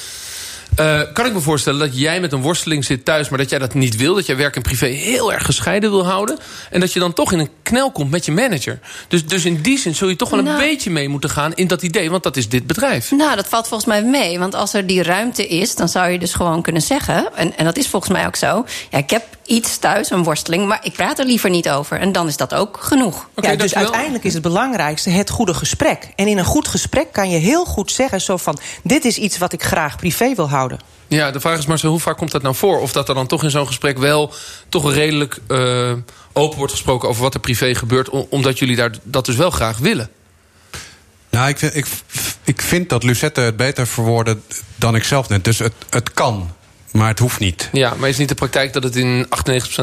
Uh, 0.80 1.02
kan 1.14 1.26
ik 1.26 1.34
me 1.34 1.40
voorstellen 1.40 1.80
dat 1.80 2.00
jij 2.00 2.20
met 2.20 2.32
een 2.32 2.42
worsteling 2.42 2.86
zit 2.86 3.06
thuis... 3.06 3.30
maar 3.30 3.40
dat 3.40 3.50
jij 3.50 3.60
dat 3.60 3.74
niet 3.74 3.96
wil, 3.96 4.16
dat 4.16 4.26
jij 4.26 4.36
werk 4.36 4.56
en 4.56 4.62
privé 4.62 4.86
heel 4.86 5.34
erg 5.34 5.46
gescheiden 5.46 5.90
wil 5.90 6.06
houden... 6.06 6.38
en 6.70 6.80
dat 6.80 6.94
je 6.94 7.00
dan 7.00 7.14
toch 7.14 7.32
in 7.32 7.40
een 7.40 7.50
knel 7.64 7.92
komt 7.92 8.12
met 8.12 8.26
je 8.26 8.32
manager. 8.32 8.80
Dus, 9.08 9.26
dus 9.26 9.46
in 9.46 9.62
die 9.62 9.78
zin 9.78 9.96
zul 9.96 10.10
je 10.10 10.16
toch 10.16 10.30
wel 10.30 10.42
nou, 10.42 10.62
een 10.62 10.70
beetje 10.70 10.90
mee 10.90 11.10
moeten 11.10 11.30
gaan 11.30 11.54
in 11.54 11.68
dat 11.68 11.82
idee... 11.82 12.10
want 12.12 12.24
dat 12.24 12.38
is 12.38 12.50
dit 12.50 12.68
bedrijf. 12.68 13.12
Nou, 13.12 13.36
dat 13.36 13.48
valt 13.48 13.68
volgens 13.68 13.90
mij 13.90 14.04
mee. 14.04 14.40
Want 14.40 14.56
als 14.56 14.74
er 14.74 14.88
die 14.88 15.04
ruimte 15.04 15.48
is, 15.48 15.76
dan 15.76 15.90
zou 15.90 16.10
je 16.10 16.20
dus 16.20 16.34
gewoon 16.34 16.62
kunnen 16.62 16.82
zeggen... 16.82 17.36
en, 17.36 17.58
en 17.58 17.66
dat 17.66 17.78
is 17.78 17.88
volgens 17.88 18.12
mij 18.12 18.26
ook 18.26 18.36
zo... 18.36 18.66
ja, 18.90 18.98
ik 18.98 19.10
heb 19.10 19.24
iets 19.46 19.78
thuis, 19.78 20.12
een 20.12 20.24
worsteling, 20.24 20.68
maar 20.68 20.80
ik 20.82 20.94
praat 20.94 21.20
er 21.20 21.26
liever 21.26 21.50
niet 21.50 21.70
over. 21.70 22.00
En 22.00 22.12
dan 22.12 22.28
is 22.28 22.38
dat 22.38 22.54
ook 22.54 22.78
genoeg. 22.82 23.30
Okay, 23.36 23.52
ja, 23.52 23.58
dus 23.58 23.76
uiteindelijk 23.76 24.24
is 24.24 24.34
het 24.34 24.42
belangrijkste 24.42 25.10
het 25.10 25.30
goede 25.30 25.54
gesprek. 25.54 26.12
En 26.16 26.28
in 26.28 26.38
een 26.38 26.46
goed 26.46 26.68
gesprek 26.68 27.08
kan 27.12 27.30
je 27.30 27.38
heel 27.38 27.66
goed 27.66 27.92
zeggen... 27.92 28.22
zo 28.22 28.38
van, 28.38 28.60
dit 28.84 29.06
is 29.06 29.18
iets 29.18 29.38
wat 29.38 29.54
ik 29.54 29.64
graag 29.64 29.98
privé 29.98 30.34
wil 30.36 30.50
houden. 30.50 30.59
Ja, 31.08 31.32
de 31.32 31.40
vraag 31.40 31.58
is 31.58 31.66
maar 31.66 31.80
zo, 31.80 31.88
hoe 31.88 32.00
vaak 32.00 32.18
komt 32.18 32.32
dat 32.32 32.42
nou 32.42 32.56
voor? 32.56 32.80
Of 32.80 32.92
dat 32.92 33.10
er 33.10 33.16
dan 33.16 33.28
toch 33.28 33.44
in 33.44 33.50
zo'n 33.50 33.68
gesprek 33.68 33.98
wel 33.98 34.34
toch 34.70 34.94
redelijk 34.94 35.40
uh, 35.48 35.92
open 36.34 36.58
wordt 36.58 36.74
gesproken... 36.74 37.10
over 37.10 37.22
wat 37.22 37.34
er 37.34 37.40
privé 37.40 37.76
gebeurt, 37.76 38.10
omdat 38.10 38.60
jullie 38.60 38.76
daar 38.76 38.92
dat 39.04 39.26
dus 39.26 39.36
wel 39.36 39.50
graag 39.50 39.78
willen? 39.78 40.10
Nou, 41.30 41.50
ik 41.50 41.58
vind, 41.58 41.76
ik, 41.76 41.86
ik 42.44 42.62
vind 42.62 42.90
dat 42.90 43.04
Lucette 43.04 43.42
het 43.42 43.58
beter 43.58 43.88
verwoordde 43.88 44.38
dan 44.76 44.96
ik 44.96 45.04
zelf 45.04 45.30
net. 45.30 45.44
Dus 45.44 45.60
het, 45.60 45.74
het 45.90 46.14
kan, 46.14 46.52
maar 46.92 47.08
het 47.08 47.20
hoeft 47.20 47.40
niet. 47.40 47.70
Ja, 47.72 47.94
maar 47.98 48.10
is 48.10 48.18
niet 48.18 48.30
de 48.30 48.36
praktijk 48.36 48.74
dat 48.74 48.84
het 48.84 48.96
in 48.96 49.26
98% 49.26 49.30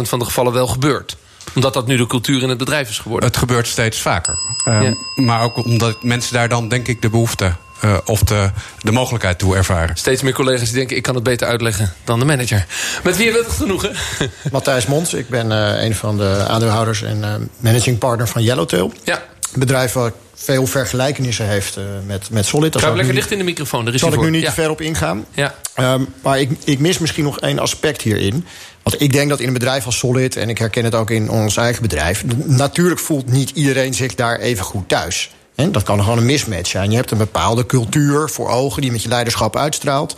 van 0.03 0.19
de 0.19 0.25
gevallen 0.25 0.53
wel 0.53 0.67
gebeurt? 0.67 1.17
Omdat 1.55 1.75
dat 1.75 1.87
nu 1.87 1.97
de 1.97 2.07
cultuur 2.07 2.43
in 2.43 2.49
het 2.49 2.59
bedrijf 2.59 2.89
is 2.89 2.99
geworden. 2.99 3.29
Het 3.29 3.39
gebeurt 3.39 3.67
steeds 3.67 4.01
vaker. 4.01 4.39
Um, 4.69 4.83
ja. 4.83 4.95
Maar 5.15 5.43
ook 5.43 5.65
omdat 5.65 6.03
mensen 6.03 6.33
daar 6.33 6.49
dan, 6.49 6.69
denk 6.69 6.89
ik, 6.89 7.03
de 7.03 7.11
behoefte 7.11 7.55
uh, 7.85 7.97
of 8.05 8.21
de, 8.21 8.51
de 8.79 8.93
mogelijkheid 8.93 9.39
toe 9.39 9.57
ervaren. 9.57 9.97
Steeds 9.97 10.23
meer 10.23 10.33
collega's 10.33 10.69
die 10.69 10.79
denken, 10.79 10.97
ik 10.97 11.03
kan 11.03 11.15
het 11.15 11.25
beter 11.25 11.49
uitleggen 11.49 11.93
dan 12.05 12.19
de 12.19 12.25
manager. 12.25 12.67
Met 13.05 13.17
wie 13.17 13.25
hebben 13.25 13.43
we 13.43 13.49
het 13.49 13.57
genoegen? 13.57 13.97
Matthijs 14.53 14.87
Mons, 14.87 15.15
ik 15.15 15.29
ben 15.29 15.51
uh, 15.51 15.83
een 15.83 15.95
van 15.95 16.17
de 16.17 16.45
aandeelhouders 16.49 17.03
en 17.03 17.19
uh, 17.19 17.35
managing 17.59 17.99
partner 17.99 18.29
van 18.29 18.43
Yellowtail. 18.43 18.93
Ja. 19.05 19.23
Een 19.53 19.61
bedrijf 19.61 19.93
wat 19.93 20.13
veel 20.35 20.67
vergelijkenissen 20.67 21.47
heeft 21.47 21.79
met, 22.07 22.31
met 22.31 22.47
Solid. 22.47 22.79
Ga 22.79 22.91
lekker 22.91 23.15
dicht 23.15 23.31
in 23.31 23.39
de 23.39 23.45
microfoon. 23.45 23.87
Er 23.87 23.95
is 23.95 24.01
zal 24.01 24.13
ik 24.13 24.21
nu 24.21 24.31
niet 24.31 24.43
ja. 24.43 24.49
te 24.49 24.55
ver 24.55 24.71
op 24.71 24.81
ingaan. 24.81 25.25
Ja. 25.35 25.55
Um, 25.81 26.07
maar 26.23 26.41
ik, 26.41 26.51
ik 26.65 26.79
mis 26.79 26.99
misschien 26.99 27.25
nog 27.25 27.41
één 27.41 27.59
aspect 27.59 28.03
hierin. 28.03 28.45
Want 28.83 29.01
ik 29.01 29.13
denk 29.13 29.29
dat 29.29 29.41
in 29.41 29.47
een 29.47 29.53
bedrijf 29.53 29.87
als 29.87 29.99
Solid, 29.99 30.37
en 30.37 30.49
ik 30.49 30.59
herken 30.59 30.85
het 30.85 30.95
ook 30.95 31.11
in 31.11 31.31
ons 31.31 31.57
eigen 31.57 31.83
bedrijf... 31.83 32.25
natuurlijk 32.45 33.01
voelt 33.01 33.31
niet 33.31 33.51
iedereen 33.51 33.95
zich 33.95 34.15
daar 34.15 34.39
even 34.39 34.65
goed 34.65 34.89
thuis. 34.89 35.31
En 35.57 35.73
dat 35.73 35.83
kan 35.83 36.03
gewoon 36.03 36.19
een 36.19 36.27
mismatch 36.27 36.71
zijn. 36.71 36.91
Je 36.91 36.97
hebt 36.97 37.11
een 37.11 37.19
bepaalde 37.19 37.67
cultuur 37.67 38.29
voor 38.29 38.49
ogen 38.49 38.83
die 38.83 38.93
met 38.93 39.03
je 39.03 39.09
leiderschap 39.09 39.57
uitstraalt. 39.57 40.17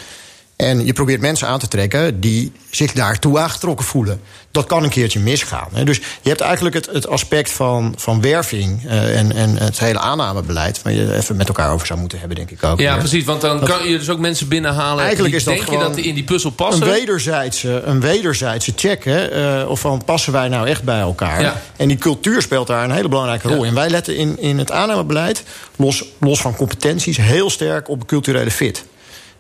En 0.59 0.87
je 0.87 0.93
probeert 0.93 1.21
mensen 1.21 1.49
aan 1.49 1.59
te 1.59 1.69
trekken 1.69 2.21
die 2.21 2.53
zich 2.71 2.93
daartoe 2.93 3.39
aangetrokken 3.39 3.87
voelen. 3.87 4.21
Dat 4.51 4.67
kan 4.67 4.83
een 4.83 4.91
keertje 4.91 5.21
misgaan. 5.21 5.69
Dus 5.85 5.97
je 5.97 6.29
hebt 6.29 6.41
eigenlijk 6.41 6.75
het, 6.75 6.87
het 6.87 7.09
aspect 7.09 7.51
van, 7.51 7.95
van 7.97 8.21
werving 8.21 8.85
uh, 8.85 9.19
en, 9.19 9.33
en 9.33 9.57
het 9.57 9.79
hele 9.79 9.99
aannamebeleid... 9.99 10.83
waar 10.83 10.93
je 10.93 11.17
even 11.17 11.37
met 11.37 11.49
elkaar 11.49 11.73
over 11.73 11.87
zou 11.87 12.01
moeten 12.01 12.19
hebben, 12.19 12.37
denk 12.37 12.51
ik 12.51 12.65
ook. 12.65 12.81
Ja, 12.81 12.97
precies, 12.97 13.25
want 13.25 13.41
dan 13.41 13.61
dat, 13.61 13.69
kan 13.69 13.89
je 13.89 13.99
dus 13.99 14.11
ook 14.11 14.19
mensen 14.19 14.49
binnenhalen... 14.49 15.05
Eigenlijk 15.05 15.35
is 15.35 15.45
dat 15.45 15.55
denk 15.55 15.71
je 15.71 15.79
dat 15.79 15.95
die 15.95 16.05
in 16.05 16.15
die 16.15 16.25
puzzel 16.25 16.51
passen? 16.51 16.87
Een 16.87 16.93
wederzijdse, 16.93 17.83
een 17.85 18.01
wederzijdse 18.01 18.73
check, 18.77 19.05
hè, 19.05 19.61
uh, 19.63 19.69
of 19.71 19.81
van 19.81 20.05
passen 20.05 20.33
wij 20.33 20.49
nou 20.49 20.69
echt 20.69 20.83
bij 20.83 21.01
elkaar? 21.01 21.41
Ja. 21.41 21.61
En 21.77 21.89
die 21.89 21.99
cultuur 21.99 22.43
speelt 22.43 22.67
daar 22.67 22.85
een 22.85 22.93
hele 22.93 23.09
belangrijke 23.09 23.49
rol. 23.49 23.63
Ja. 23.63 23.69
En 23.69 23.75
wij 23.75 23.91
letten 23.91 24.17
in, 24.17 24.39
in 24.39 24.59
het 24.59 24.71
aannamebeleid, 24.71 25.43
los, 25.77 26.05
los 26.21 26.41
van 26.41 26.57
competenties... 26.57 27.17
heel 27.17 27.51
sterk 27.51 27.89
op 27.89 28.07
culturele 28.07 28.51
fit. 28.51 28.85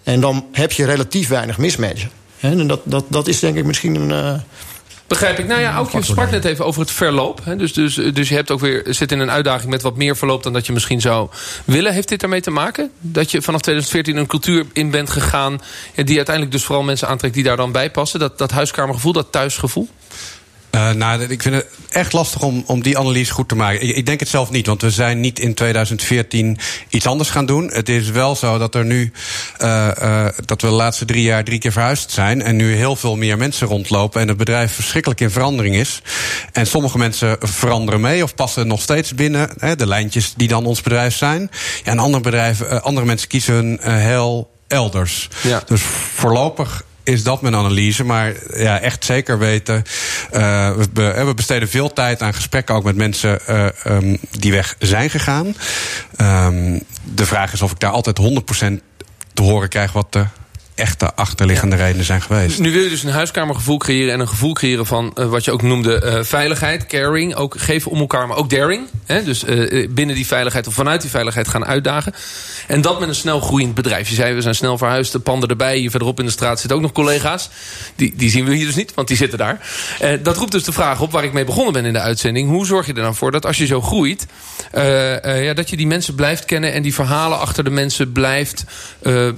En 0.08 0.20
dan 0.20 0.46
heb 0.52 0.72
je 0.72 0.84
relatief 0.84 1.28
weinig 1.28 1.58
mismatchen. 1.58 2.10
En 2.40 2.66
dat, 2.66 2.80
dat, 2.84 3.04
dat 3.08 3.28
is 3.28 3.38
denk 3.38 3.56
ik 3.56 3.64
misschien 3.64 3.94
een. 3.94 4.10
Uh, 4.10 4.40
Begrijp 5.06 5.38
ik. 5.38 5.46
Nou 5.46 5.60
ja, 5.60 5.78
ook 5.78 5.90
je 5.90 6.02
sprak 6.02 6.30
net 6.30 6.44
even 6.44 6.64
over 6.64 6.80
het 6.80 6.90
verloop. 6.90 7.40
Hè? 7.44 7.56
Dus, 7.56 7.72
dus, 7.72 7.94
dus 7.94 8.28
je 8.28 8.34
hebt 8.34 8.50
ook 8.50 8.60
weer, 8.60 8.82
zit 8.86 9.12
in 9.12 9.18
een 9.18 9.30
uitdaging 9.30 9.70
met 9.70 9.82
wat 9.82 9.96
meer 9.96 10.16
verloop 10.16 10.42
dan 10.42 10.52
dat 10.52 10.66
je 10.66 10.72
misschien 10.72 11.00
zou 11.00 11.28
willen. 11.64 11.92
Heeft 11.92 12.08
dit 12.08 12.22
ermee 12.22 12.40
te 12.40 12.50
maken? 12.50 12.90
Dat 13.00 13.30
je 13.30 13.42
vanaf 13.42 13.60
2014 13.60 14.16
een 14.16 14.26
cultuur 14.26 14.66
in 14.72 14.90
bent 14.90 15.10
gegaan. 15.10 15.60
die 15.94 16.16
uiteindelijk 16.16 16.54
dus 16.54 16.64
vooral 16.64 16.84
mensen 16.84 17.08
aantrekt 17.08 17.34
die 17.34 17.44
daar 17.44 17.56
dan 17.56 17.72
bij 17.72 17.90
passen. 17.90 18.20
Dat, 18.20 18.38
dat 18.38 18.50
huiskamergevoel, 18.50 19.12
dat 19.12 19.32
thuisgevoel? 19.32 19.88
Uh, 20.70 20.90
nou, 20.90 21.22
ik 21.22 21.42
vind 21.42 21.54
het 21.54 21.66
echt 21.90 22.12
lastig 22.12 22.42
om, 22.42 22.62
om 22.66 22.82
die 22.82 22.98
analyse 22.98 23.32
goed 23.32 23.48
te 23.48 23.54
maken. 23.54 23.88
Ik, 23.88 23.96
ik, 23.96 24.06
denk 24.06 24.20
het 24.20 24.28
zelf 24.28 24.50
niet, 24.50 24.66
want 24.66 24.82
we 24.82 24.90
zijn 24.90 25.20
niet 25.20 25.38
in 25.38 25.54
2014 25.54 26.58
iets 26.88 27.06
anders 27.06 27.30
gaan 27.30 27.46
doen. 27.46 27.70
Het 27.72 27.88
is 27.88 28.10
wel 28.10 28.36
zo 28.36 28.58
dat 28.58 28.74
er 28.74 28.84
nu, 28.84 29.12
uh, 29.62 29.88
uh, 30.02 30.26
dat 30.44 30.62
we 30.62 30.68
de 30.68 30.74
laatste 30.74 31.04
drie 31.04 31.22
jaar 31.22 31.44
drie 31.44 31.58
keer 31.58 31.72
verhuisd 31.72 32.10
zijn... 32.10 32.42
en 32.42 32.56
nu 32.56 32.74
heel 32.74 32.96
veel 32.96 33.16
meer 33.16 33.36
mensen 33.36 33.66
rondlopen 33.66 34.20
en 34.20 34.28
het 34.28 34.36
bedrijf 34.36 34.72
verschrikkelijk 34.72 35.20
in 35.20 35.30
verandering 35.30 35.76
is. 35.76 36.02
En 36.52 36.66
sommige 36.66 36.98
mensen 36.98 37.36
veranderen 37.40 38.00
mee 38.00 38.22
of 38.22 38.34
passen 38.34 38.66
nog 38.66 38.80
steeds 38.80 39.14
binnen 39.14 39.50
hè, 39.58 39.76
de 39.76 39.86
lijntjes 39.86 40.34
die 40.36 40.48
dan 40.48 40.66
ons 40.66 40.80
bedrijf 40.80 41.16
zijn. 41.16 41.50
Ja, 41.84 41.90
en 41.90 41.98
andere, 41.98 42.22
bedrijven, 42.22 42.82
andere 42.82 43.06
mensen 43.06 43.28
kiezen 43.28 43.54
hun 43.54 43.78
heel 43.82 44.50
elders. 44.66 45.28
Ja. 45.42 45.62
Dus 45.66 45.82
voorlopig 46.14 46.82
is 47.08 47.22
dat 47.22 47.42
mijn 47.42 47.54
analyse. 47.54 48.04
Maar 48.04 48.32
ja, 48.56 48.80
echt 48.80 49.04
zeker 49.04 49.38
weten. 49.38 49.84
Uh, 50.32 50.70
we, 50.92 51.24
we, 51.24 51.32
besteden 51.34 51.68
veel 51.68 51.92
tijd 51.92 52.22
aan 52.22 52.34
gesprekken 52.34 52.74
ook 52.74 52.84
met 52.84 52.96
mensen 52.96 53.38
uh, 53.48 53.66
um, 53.86 54.18
die 54.30 54.52
weg 54.52 54.76
zijn 54.78 55.10
gegaan. 55.10 55.46
Um, 56.20 56.80
de 57.04 57.26
vraag 57.26 57.52
is 57.52 57.62
of 57.62 57.70
ik 57.70 57.80
daar 57.80 57.90
altijd 57.90 58.20
100% 58.20 58.24
te 59.34 59.42
horen 59.42 59.68
krijg 59.68 59.92
wat 59.92 60.12
de 60.12 60.24
echte 60.78 61.14
achterliggende 61.14 61.76
ja. 61.76 61.82
redenen 61.82 62.04
zijn 62.04 62.22
geweest. 62.22 62.58
Nu 62.58 62.72
wil 62.72 62.82
je 62.82 62.88
dus 62.88 63.02
een 63.02 63.10
huiskamergevoel 63.10 63.76
creëren 63.76 64.12
en 64.12 64.20
een 64.20 64.28
gevoel 64.28 64.52
creëren 64.52 64.86
van 64.86 65.14
uh, 65.14 65.26
wat 65.26 65.44
je 65.44 65.50
ook 65.50 65.62
noemde 65.62 66.02
uh, 66.04 66.24
veiligheid, 66.24 66.86
caring, 66.86 67.34
ook 67.34 67.54
geven 67.58 67.90
om 67.90 67.98
elkaar, 67.98 68.26
maar 68.26 68.36
ook 68.36 68.50
daring. 68.50 68.86
Hè? 69.06 69.22
Dus 69.24 69.44
uh, 69.44 69.88
binnen 69.90 70.14
die 70.14 70.26
veiligheid 70.26 70.66
of 70.66 70.74
vanuit 70.74 71.00
die 71.00 71.10
veiligheid 71.10 71.48
gaan 71.48 71.64
uitdagen. 71.64 72.14
En 72.66 72.80
dat 72.80 73.00
met 73.00 73.08
een 73.08 73.14
snel 73.14 73.40
groeiend 73.40 73.74
bedrijf. 73.74 74.08
Je 74.08 74.14
zei 74.14 74.34
we 74.34 74.42
zijn 74.42 74.54
snel 74.54 74.78
verhuisd, 74.78 75.12
de 75.12 75.18
panden 75.18 75.48
erbij. 75.48 75.76
Hier 75.76 75.90
verderop 75.90 76.18
in 76.18 76.26
de 76.26 76.32
straat 76.32 76.58
zitten 76.58 76.76
ook 76.76 76.82
nog 76.82 76.92
collega's. 76.92 77.50
Die, 77.96 78.12
die 78.16 78.30
zien 78.30 78.44
we 78.44 78.54
hier 78.54 78.66
dus 78.66 78.74
niet, 78.74 78.94
want 78.94 79.08
die 79.08 79.16
zitten 79.16 79.38
daar. 79.38 79.60
dat 80.22 80.36
roept 80.36 80.52
dus 80.52 80.64
de 80.64 80.72
vraag 80.72 81.00
op 81.00 81.12
waar 81.12 81.24
ik 81.24 81.32
mee 81.32 81.44
begonnen 81.44 81.72
ben 81.72 81.84
in 81.84 81.92
de 81.92 82.00
uitzending. 82.00 82.48
Hoe 82.48 82.66
zorg 82.66 82.86
je 82.86 82.92
er 82.92 83.02
dan 83.02 83.14
voor 83.14 83.30
dat 83.30 83.46
als 83.46 83.56
je 83.56 83.66
zo 83.66 83.80
groeit, 83.80 84.26
ja, 85.22 85.54
dat 85.54 85.70
je 85.70 85.76
die 85.76 85.86
mensen 85.86 86.14
blijft 86.14 86.44
kennen 86.44 86.72
en 86.72 86.82
die 86.82 86.94
verhalen 86.94 87.38
achter 87.38 87.64
de 87.64 87.70
mensen 87.70 88.12
blijft 88.12 88.64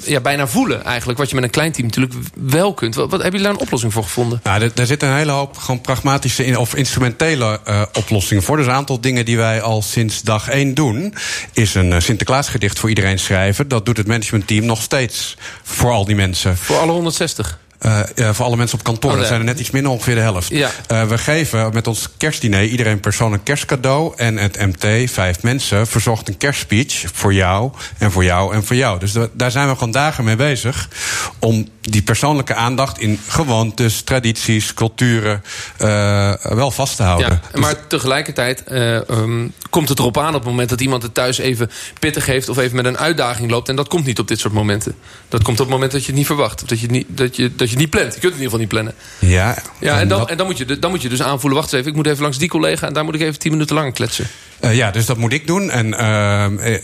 ja, 0.04 0.20
bijna 0.20 0.46
voelen 0.46 0.84
eigenlijk. 0.84 1.18
Wat 1.18 1.29
je 1.30 1.34
met 1.34 1.44
een 1.44 1.50
klein 1.50 1.72
team 1.72 1.86
natuurlijk 1.86 2.14
wel 2.34 2.74
kunt. 2.74 2.94
Wat, 2.94 3.10
wat 3.10 3.22
hebben 3.22 3.40
jullie 3.40 3.46
daar 3.46 3.60
een 3.60 3.66
oplossing 3.66 3.92
voor 3.92 4.02
gevonden? 4.02 4.40
Nou, 4.42 4.62
er, 4.62 4.72
er 4.74 4.86
zit 4.86 5.02
een 5.02 5.14
hele 5.14 5.32
hoop 5.32 5.56
gewoon 5.56 5.80
pragmatische 5.80 6.44
in, 6.44 6.56
of 6.56 6.74
instrumentele 6.74 7.60
uh, 7.68 7.82
oplossingen 7.92 8.42
voor. 8.42 8.56
Dus 8.56 8.66
een 8.66 8.72
aantal 8.72 9.00
dingen 9.00 9.24
die 9.24 9.36
wij 9.36 9.62
al 9.62 9.82
sinds 9.82 10.22
dag 10.22 10.48
één 10.48 10.74
doen. 10.74 11.14
Is 11.52 11.74
een 11.74 11.90
uh, 11.90 12.00
Sinterklaasgedicht 12.00 12.78
voor 12.78 12.88
iedereen 12.88 13.18
schrijven. 13.18 13.68
Dat 13.68 13.86
doet 13.86 13.96
het 13.96 14.06
managementteam 14.06 14.64
nog 14.64 14.82
steeds 14.82 15.36
voor 15.62 15.90
al 15.90 16.04
die 16.04 16.14
mensen. 16.14 16.56
Voor 16.56 16.78
alle 16.78 16.92
160? 16.92 17.58
Uh, 17.86 18.00
ja, 18.14 18.34
voor 18.34 18.44
alle 18.44 18.56
mensen 18.56 18.78
op 18.78 18.84
kantoor. 18.84 19.10
Oh. 19.10 19.18
Dat 19.18 19.26
zijn 19.26 19.40
er 19.40 19.46
net 19.46 19.60
iets 19.60 19.70
minder, 19.70 19.92
ongeveer 19.92 20.14
de 20.14 20.20
helft. 20.20 20.48
Ja. 20.48 20.70
Uh, 20.92 21.02
we 21.02 21.18
geven 21.18 21.72
met 21.72 21.86
ons 21.86 22.08
kerstdiner 22.16 22.64
iedereen 22.64 23.00
persoonlijk 23.00 23.44
kerstcadeau. 23.44 24.12
En 24.16 24.36
het 24.36 24.58
MT, 24.58 25.10
vijf 25.10 25.42
mensen, 25.42 25.86
verzorgt 25.86 26.28
een 26.28 26.36
kerstspeech 26.36 27.04
voor 27.12 27.34
jou 27.34 27.70
en 27.98 28.10
voor 28.10 28.24
jou 28.24 28.54
en 28.54 28.64
voor 28.64 28.76
jou. 28.76 28.98
Dus 28.98 29.12
de, 29.12 29.30
daar 29.32 29.50
zijn 29.50 29.68
we 29.68 29.74
gewoon 29.74 29.90
dagen 29.90 30.24
mee 30.24 30.36
bezig. 30.36 30.88
Om 31.38 31.68
die 31.80 32.02
persoonlijke 32.02 32.54
aandacht 32.54 32.98
in 32.98 33.20
gewoontes, 33.28 34.02
tradities, 34.02 34.74
culturen 34.74 35.42
uh, 35.78 36.34
wel 36.42 36.70
vast 36.70 36.96
te 36.96 37.02
houden. 37.02 37.40
Ja, 37.52 37.60
maar 37.60 37.86
tegelijkertijd 37.86 38.62
um, 39.10 39.52
komt 39.70 39.88
het 39.88 39.98
erop 39.98 40.18
aan 40.18 40.34
op 40.34 40.40
het 40.40 40.50
moment 40.50 40.68
dat 40.68 40.80
iemand 40.80 41.02
het 41.02 41.14
thuis 41.14 41.38
even 41.38 41.70
pittig 41.98 42.26
heeft 42.26 42.48
of 42.48 42.58
even 42.58 42.76
met 42.76 42.84
een 42.84 42.98
uitdaging 42.98 43.50
loopt. 43.50 43.68
En 43.68 43.76
dat 43.76 43.88
komt 43.88 44.04
niet 44.04 44.18
op 44.18 44.28
dit 44.28 44.38
soort 44.38 44.54
momenten. 44.54 44.94
Dat 45.28 45.42
komt 45.42 45.60
op 45.60 45.66
het 45.66 45.74
moment 45.74 45.92
dat 45.92 46.00
je 46.00 46.06
het 46.06 46.16
niet 46.16 46.26
verwacht. 46.26 46.62
Of 46.62 46.68
dat 46.68 46.80
je 46.80 46.86
het 46.86 46.94
niet, 46.94 47.06
dat 47.08 47.36
je, 47.36 47.54
dat 47.56 47.70
je 47.70 47.76
niet 47.76 47.90
plant. 47.90 48.14
Je 48.14 48.20
kunt 48.20 48.32
het 48.32 48.42
in 48.42 48.48
ieder 48.48 48.58
geval 48.58 48.58
niet 48.58 48.68
plannen. 48.68 48.94
Ja, 49.18 49.56
ja 49.80 50.00
en, 50.00 50.08
dan, 50.08 50.18
dat... 50.18 50.30
en 50.30 50.36
dan, 50.36 50.46
moet 50.46 50.58
je, 50.58 50.78
dan 50.78 50.90
moet 50.90 51.02
je 51.02 51.08
dus 51.08 51.22
aanvoelen, 51.22 51.58
wacht 51.60 51.72
eens 51.72 51.80
even, 51.80 51.90
ik 51.90 51.96
moet 51.96 52.06
even 52.06 52.22
langs 52.22 52.38
die 52.38 52.48
collega 52.48 52.86
en 52.86 52.92
daar 52.92 53.04
moet 53.04 53.14
ik 53.14 53.20
even 53.20 53.38
tien 53.38 53.52
minuten 53.52 53.76
langer 53.76 53.92
kletsen. 53.92 54.26
Uh, 54.60 54.76
ja, 54.76 54.90
dus 54.90 55.06
dat 55.06 55.16
moet 55.16 55.32
ik 55.32 55.46
doen. 55.46 55.70
En 55.70 55.94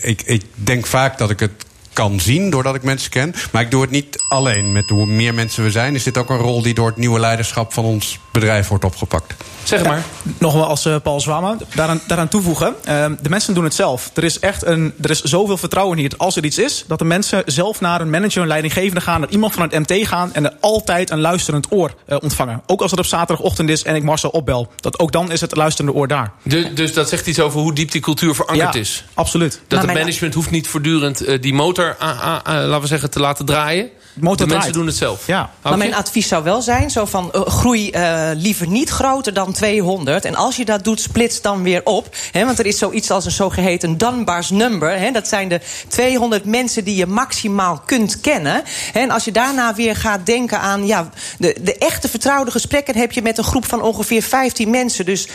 ik, 0.01 0.21
ik 0.25 0.41
denk 0.53 0.85
vaak 0.85 1.17
dat 1.17 1.29
ik 1.29 1.39
het 1.39 1.65
kan 1.97 2.19
zien 2.19 2.49
doordat 2.49 2.75
ik 2.75 2.83
mensen 2.83 3.09
ken. 3.09 3.33
Maar 3.51 3.61
ik 3.61 3.71
doe 3.71 3.81
het 3.81 3.89
niet 3.89 4.23
alleen. 4.29 4.71
Met 4.71 4.89
hoe 4.89 5.05
meer 5.05 5.33
mensen 5.33 5.63
we 5.63 5.71
zijn, 5.71 5.95
is 5.95 6.03
dit 6.03 6.17
ook 6.17 6.29
een 6.29 6.37
rol 6.37 6.61
die 6.61 6.73
door 6.73 6.87
het 6.87 6.97
nieuwe 6.97 7.19
leiderschap 7.19 7.73
van 7.73 7.83
ons 7.83 8.19
bedrijf 8.31 8.67
wordt 8.67 8.83
opgepakt. 8.83 9.33
Zeg 9.63 9.83
maar. 9.83 9.97
Ja, 9.97 10.03
nogmaals, 10.37 10.67
als 10.67 10.85
uh, 10.85 10.95
Paul 11.03 11.19
Zwama, 11.19 11.57
daaraan, 11.75 12.01
daaraan 12.07 12.27
toevoegen. 12.27 12.75
Uh, 12.87 13.05
de 13.21 13.29
mensen 13.29 13.53
doen 13.53 13.63
het 13.63 13.73
zelf. 13.73 14.11
Er 14.13 14.23
is 14.23 14.39
echt 14.39 14.65
een, 14.65 14.93
er 15.01 15.09
is 15.09 15.21
zoveel 15.21 15.57
vertrouwen 15.57 15.97
hier 15.97 16.11
als 16.17 16.35
er 16.35 16.45
iets 16.45 16.57
is, 16.57 16.85
dat 16.87 16.99
de 16.99 17.05
mensen 17.05 17.43
zelf 17.45 17.81
naar 17.81 18.01
een 18.01 18.09
manager, 18.09 18.41
een 18.41 18.47
leidinggevende 18.47 19.01
gaan, 19.01 19.19
naar 19.19 19.29
iemand 19.29 19.53
van 19.53 19.69
het 19.69 19.89
MT 19.89 20.07
gaan 20.07 20.33
en 20.33 20.45
er 20.45 20.53
altijd 20.59 21.09
een 21.09 21.19
luisterend 21.19 21.71
oor 21.71 21.93
uh, 22.07 22.17
ontvangen. 22.21 22.61
Ook 22.65 22.81
als 22.81 22.91
het 22.91 22.99
op 22.99 23.05
zaterdagochtend 23.05 23.69
is 23.69 23.83
en 23.83 23.95
ik 23.95 24.03
Marcel 24.03 24.29
opbel. 24.29 24.71
Dat 24.75 24.99
ook 24.99 25.11
dan 25.11 25.31
is 25.31 25.41
het 25.41 25.55
luisterende 25.55 25.99
oor 25.99 26.07
daar. 26.07 26.31
De, 26.43 26.73
dus 26.73 26.93
dat 26.93 27.09
zegt 27.09 27.27
iets 27.27 27.39
over 27.39 27.59
hoe 27.59 27.73
diep 27.73 27.91
die 27.91 28.01
cultuur 28.01 28.35
verankerd 28.35 28.73
ja, 28.73 28.79
is. 28.79 29.05
Absoluut. 29.13 29.61
Dat 29.67 29.81
het 29.81 29.93
management 29.93 30.33
hoeft 30.33 30.51
niet 30.51 30.67
voortdurend 30.67 31.41
die 31.41 31.53
motor, 31.53 31.86
laten 31.99 32.81
we 32.81 32.87
zeggen, 32.87 33.09
te 33.09 33.19
laten 33.19 33.45
draaien. 33.45 33.89
Motor 34.19 34.37
de 34.37 34.53
draait. 34.53 34.63
mensen 34.63 34.73
doen 34.73 34.85
het 34.85 34.95
zelf. 34.95 35.27
Ja. 35.27 35.49
Maar 35.61 35.77
mijn 35.77 35.95
advies 35.95 36.27
zou 36.27 36.43
wel 36.43 36.61
zijn: 36.61 36.89
zo 36.89 37.05
van 37.05 37.31
uh, 37.35 37.41
groei 37.41 37.91
uh, 37.91 38.29
liever 38.33 38.67
niet 38.67 38.89
groter 38.89 39.33
dan 39.33 39.51
200. 39.51 40.25
En 40.25 40.35
als 40.35 40.55
je 40.55 40.65
dat 40.65 40.83
doet, 40.83 41.01
splits 41.01 41.41
dan 41.41 41.63
weer 41.63 41.81
op. 41.83 42.15
He, 42.31 42.45
want 42.45 42.59
er 42.59 42.65
is 42.65 42.77
zoiets 42.77 43.11
als 43.11 43.25
een 43.25 43.31
zogeheten 43.31 43.97
Dunbar's 43.97 44.49
number. 44.49 44.99
He, 44.99 45.11
dat 45.11 45.27
zijn 45.27 45.47
de 45.47 45.61
200 45.87 46.45
mensen 46.45 46.83
die 46.83 46.95
je 46.95 47.05
maximaal 47.05 47.81
kunt 47.85 48.19
kennen. 48.21 48.63
He, 48.91 48.99
en 48.99 49.11
als 49.11 49.25
je 49.25 49.31
daarna 49.31 49.75
weer 49.75 49.95
gaat 49.95 50.25
denken 50.25 50.59
aan 50.59 50.85
ja, 50.85 51.09
de, 51.39 51.57
de 51.61 51.77
echte 51.77 52.09
vertrouwde 52.09 52.51
gesprekken, 52.51 52.97
heb 52.97 53.11
je 53.11 53.21
met 53.21 53.37
een 53.37 53.43
groep 53.43 53.65
van 53.65 53.81
ongeveer 53.81 54.21
15 54.21 54.69
mensen. 54.69 55.05
Dus 55.05 55.27
uh, 55.27 55.29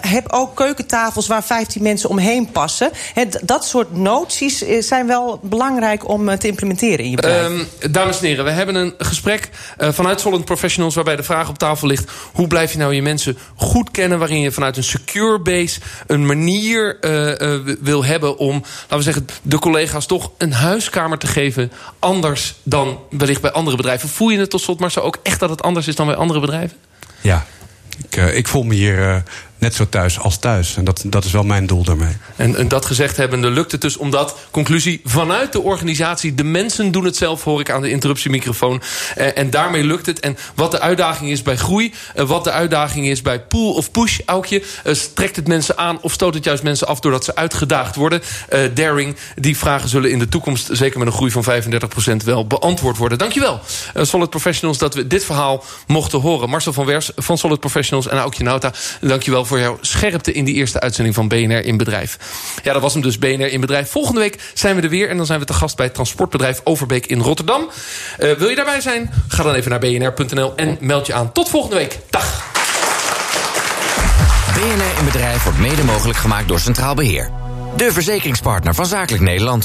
heb 0.00 0.32
ook 0.32 0.56
keukentafels 0.56 1.26
waar 1.26 1.44
15 1.44 1.82
mensen 1.82 2.10
omheen 2.10 2.50
passen. 2.50 2.90
dat 3.42 3.64
soort 3.64 3.96
noties 3.96 4.58
zijn 4.78 5.06
wel 5.06 5.40
belangrijk 5.42 6.08
om 6.08 6.38
te 6.38 6.46
implementeren 6.46 7.04
in 7.04 7.10
je 7.10 7.16
bedrijf. 7.16 7.46
Um, 7.46 7.68
dames 8.06 8.22
en 8.22 8.28
heren, 8.28 8.44
we 8.44 8.50
hebben 8.50 8.74
een 8.74 8.94
gesprek 8.98 9.48
uh, 9.78 9.92
vanuit 9.92 10.20
Solent 10.20 10.44
Professionals... 10.44 10.94
waarbij 10.94 11.16
de 11.16 11.22
vraag 11.22 11.48
op 11.48 11.58
tafel 11.58 11.88
ligt... 11.88 12.10
hoe 12.32 12.46
blijf 12.46 12.72
je 12.72 12.78
nou 12.78 12.94
je 12.94 13.02
mensen 13.02 13.38
goed 13.54 13.90
kennen... 13.90 14.18
waarin 14.18 14.40
je 14.40 14.52
vanuit 14.52 14.76
een 14.76 14.84
secure 14.84 15.40
base 15.40 15.80
een 16.06 16.26
manier 16.26 16.96
uh, 17.00 17.38
uh, 17.38 17.76
wil 17.80 18.04
hebben... 18.04 18.38
om, 18.38 18.62
laten 18.80 18.96
we 18.96 19.02
zeggen, 19.02 19.26
de 19.42 19.58
collega's 19.58 20.06
toch 20.06 20.30
een 20.38 20.52
huiskamer 20.52 21.18
te 21.18 21.26
geven... 21.26 21.72
anders 21.98 22.54
dan 22.62 23.00
wellicht 23.10 23.40
bij 23.40 23.50
andere 23.52 23.76
bedrijven. 23.76 24.08
Voel 24.08 24.28
je 24.28 24.38
het 24.38 24.50
tot 24.50 24.60
slot 24.60 24.80
maar 24.80 24.90
zo 24.90 25.00
ook 25.00 25.18
echt 25.22 25.40
dat 25.40 25.50
het 25.50 25.62
anders 25.62 25.88
is 25.88 25.96
dan 25.96 26.06
bij 26.06 26.16
andere 26.16 26.40
bedrijven? 26.40 26.76
Ja, 27.20 27.46
ik, 28.08 28.16
ik 28.16 28.48
voel 28.48 28.62
me 28.62 28.74
hier 28.74 29.22
net 29.58 29.74
zo 29.74 29.88
thuis 29.88 30.18
als 30.18 30.38
thuis. 30.38 30.76
En 30.76 30.84
dat, 30.84 31.02
dat 31.06 31.24
is 31.24 31.32
wel 31.32 31.42
mijn 31.42 31.66
doel 31.66 31.82
daarmee. 31.82 32.16
En, 32.36 32.56
en, 32.56 32.68
dat 32.68 32.86
gezegd 32.86 33.16
hebbende 33.16 33.50
lukt 33.50 33.72
het 33.72 33.80
dus 33.80 33.96
omdat, 33.96 34.36
conclusie, 34.50 35.00
vanuit 35.04 35.52
de 35.52 35.60
organisatie... 35.60 36.34
de 36.34 36.44
mensen 36.44 36.92
doen 36.92 37.04
het 37.04 37.16
zelf, 37.16 37.44
hoor 37.44 37.60
ik 37.60 37.70
aan 37.70 37.80
de 37.80 37.90
interruptiemicrofoon. 37.90 38.82
Eh, 39.16 39.38
en 39.38 39.50
daarmee 39.50 39.84
lukt 39.84 40.06
het. 40.06 40.20
En 40.20 40.36
wat 40.54 40.70
de 40.70 40.80
uitdaging 40.80 41.30
is 41.30 41.42
bij 41.42 41.56
groei... 41.56 41.94
Uh, 42.16 42.28
wat 42.28 42.44
de 42.44 42.50
uitdaging 42.50 43.06
is 43.06 43.22
bij 43.22 43.40
pull 43.40 43.68
of 43.68 43.90
push, 43.90 44.18
Aukje... 44.24 44.62
Uh, 44.84 44.92
trekt 45.14 45.36
het 45.36 45.48
mensen 45.48 45.78
aan 45.78 45.98
of 46.00 46.12
stoot 46.12 46.34
het 46.34 46.44
juist 46.44 46.62
mensen 46.62 46.86
af... 46.86 47.00
doordat 47.00 47.24
ze 47.24 47.34
uitgedaagd 47.34 47.96
worden. 47.96 48.22
Uh, 48.52 48.60
daring, 48.74 49.16
die 49.34 49.56
vragen 49.56 49.88
zullen 49.88 50.10
in 50.10 50.18
de 50.18 50.28
toekomst... 50.28 50.68
zeker 50.72 50.98
met 50.98 51.08
een 51.08 51.14
groei 51.14 51.30
van 51.30 51.44
35% 51.44 52.24
wel 52.24 52.46
beantwoord 52.46 52.96
worden. 52.96 53.18
Dankjewel, 53.18 53.60
uh, 53.96 54.04
Solid 54.04 54.30
Professionals, 54.30 54.78
dat 54.78 54.94
we 54.94 55.06
dit 55.06 55.24
verhaal 55.24 55.64
mochten 55.86 56.20
horen. 56.20 56.50
Marcel 56.50 56.72
van 56.72 56.86
Wers 56.86 57.10
van 57.16 57.38
Solid 57.38 57.60
Professionals 57.60 58.06
en 58.06 58.18
Aukje 58.18 58.42
Nauta, 58.42 58.72
dankjewel 59.00 59.45
voor 59.46 59.58
jouw 59.58 59.78
scherpte 59.80 60.32
in 60.32 60.44
die 60.44 60.54
eerste 60.54 60.80
uitzending 60.80 61.14
van 61.14 61.28
BNR 61.28 61.64
in 61.64 61.76
Bedrijf. 61.76 62.18
Ja, 62.62 62.72
dat 62.72 62.82
was 62.82 62.92
hem 62.92 63.02
dus, 63.02 63.18
BNR 63.18 63.52
in 63.52 63.60
Bedrijf. 63.60 63.90
Volgende 63.90 64.20
week 64.20 64.38
zijn 64.54 64.76
we 64.76 64.82
er 64.82 64.88
weer 64.88 65.08
en 65.08 65.16
dan 65.16 65.26
zijn 65.26 65.40
we 65.40 65.46
te 65.46 65.52
gast 65.52 65.76
bij 65.76 65.84
het 65.84 65.94
transportbedrijf 65.94 66.60
Overbeek 66.64 67.06
in 67.06 67.20
Rotterdam. 67.20 67.70
Uh, 68.18 68.32
wil 68.32 68.48
je 68.48 68.56
daarbij 68.56 68.80
zijn? 68.80 69.10
Ga 69.28 69.42
dan 69.42 69.54
even 69.54 69.70
naar 69.70 69.78
bnr.nl 69.78 70.52
en 70.56 70.76
meld 70.80 71.06
je 71.06 71.14
aan. 71.14 71.32
Tot 71.32 71.48
volgende 71.48 71.76
week. 71.76 71.98
Dag. 72.10 72.54
BNR 74.54 74.98
in 74.98 75.04
Bedrijf 75.04 75.42
wordt 75.42 75.58
mede 75.58 75.84
mogelijk 75.84 76.18
gemaakt 76.18 76.48
door 76.48 76.60
Centraal 76.60 76.94
Beheer. 76.94 77.30
De 77.76 77.92
verzekeringspartner 77.92 78.74
van 78.74 78.86
Zakelijk 78.86 79.22
Nederland. 79.22 79.64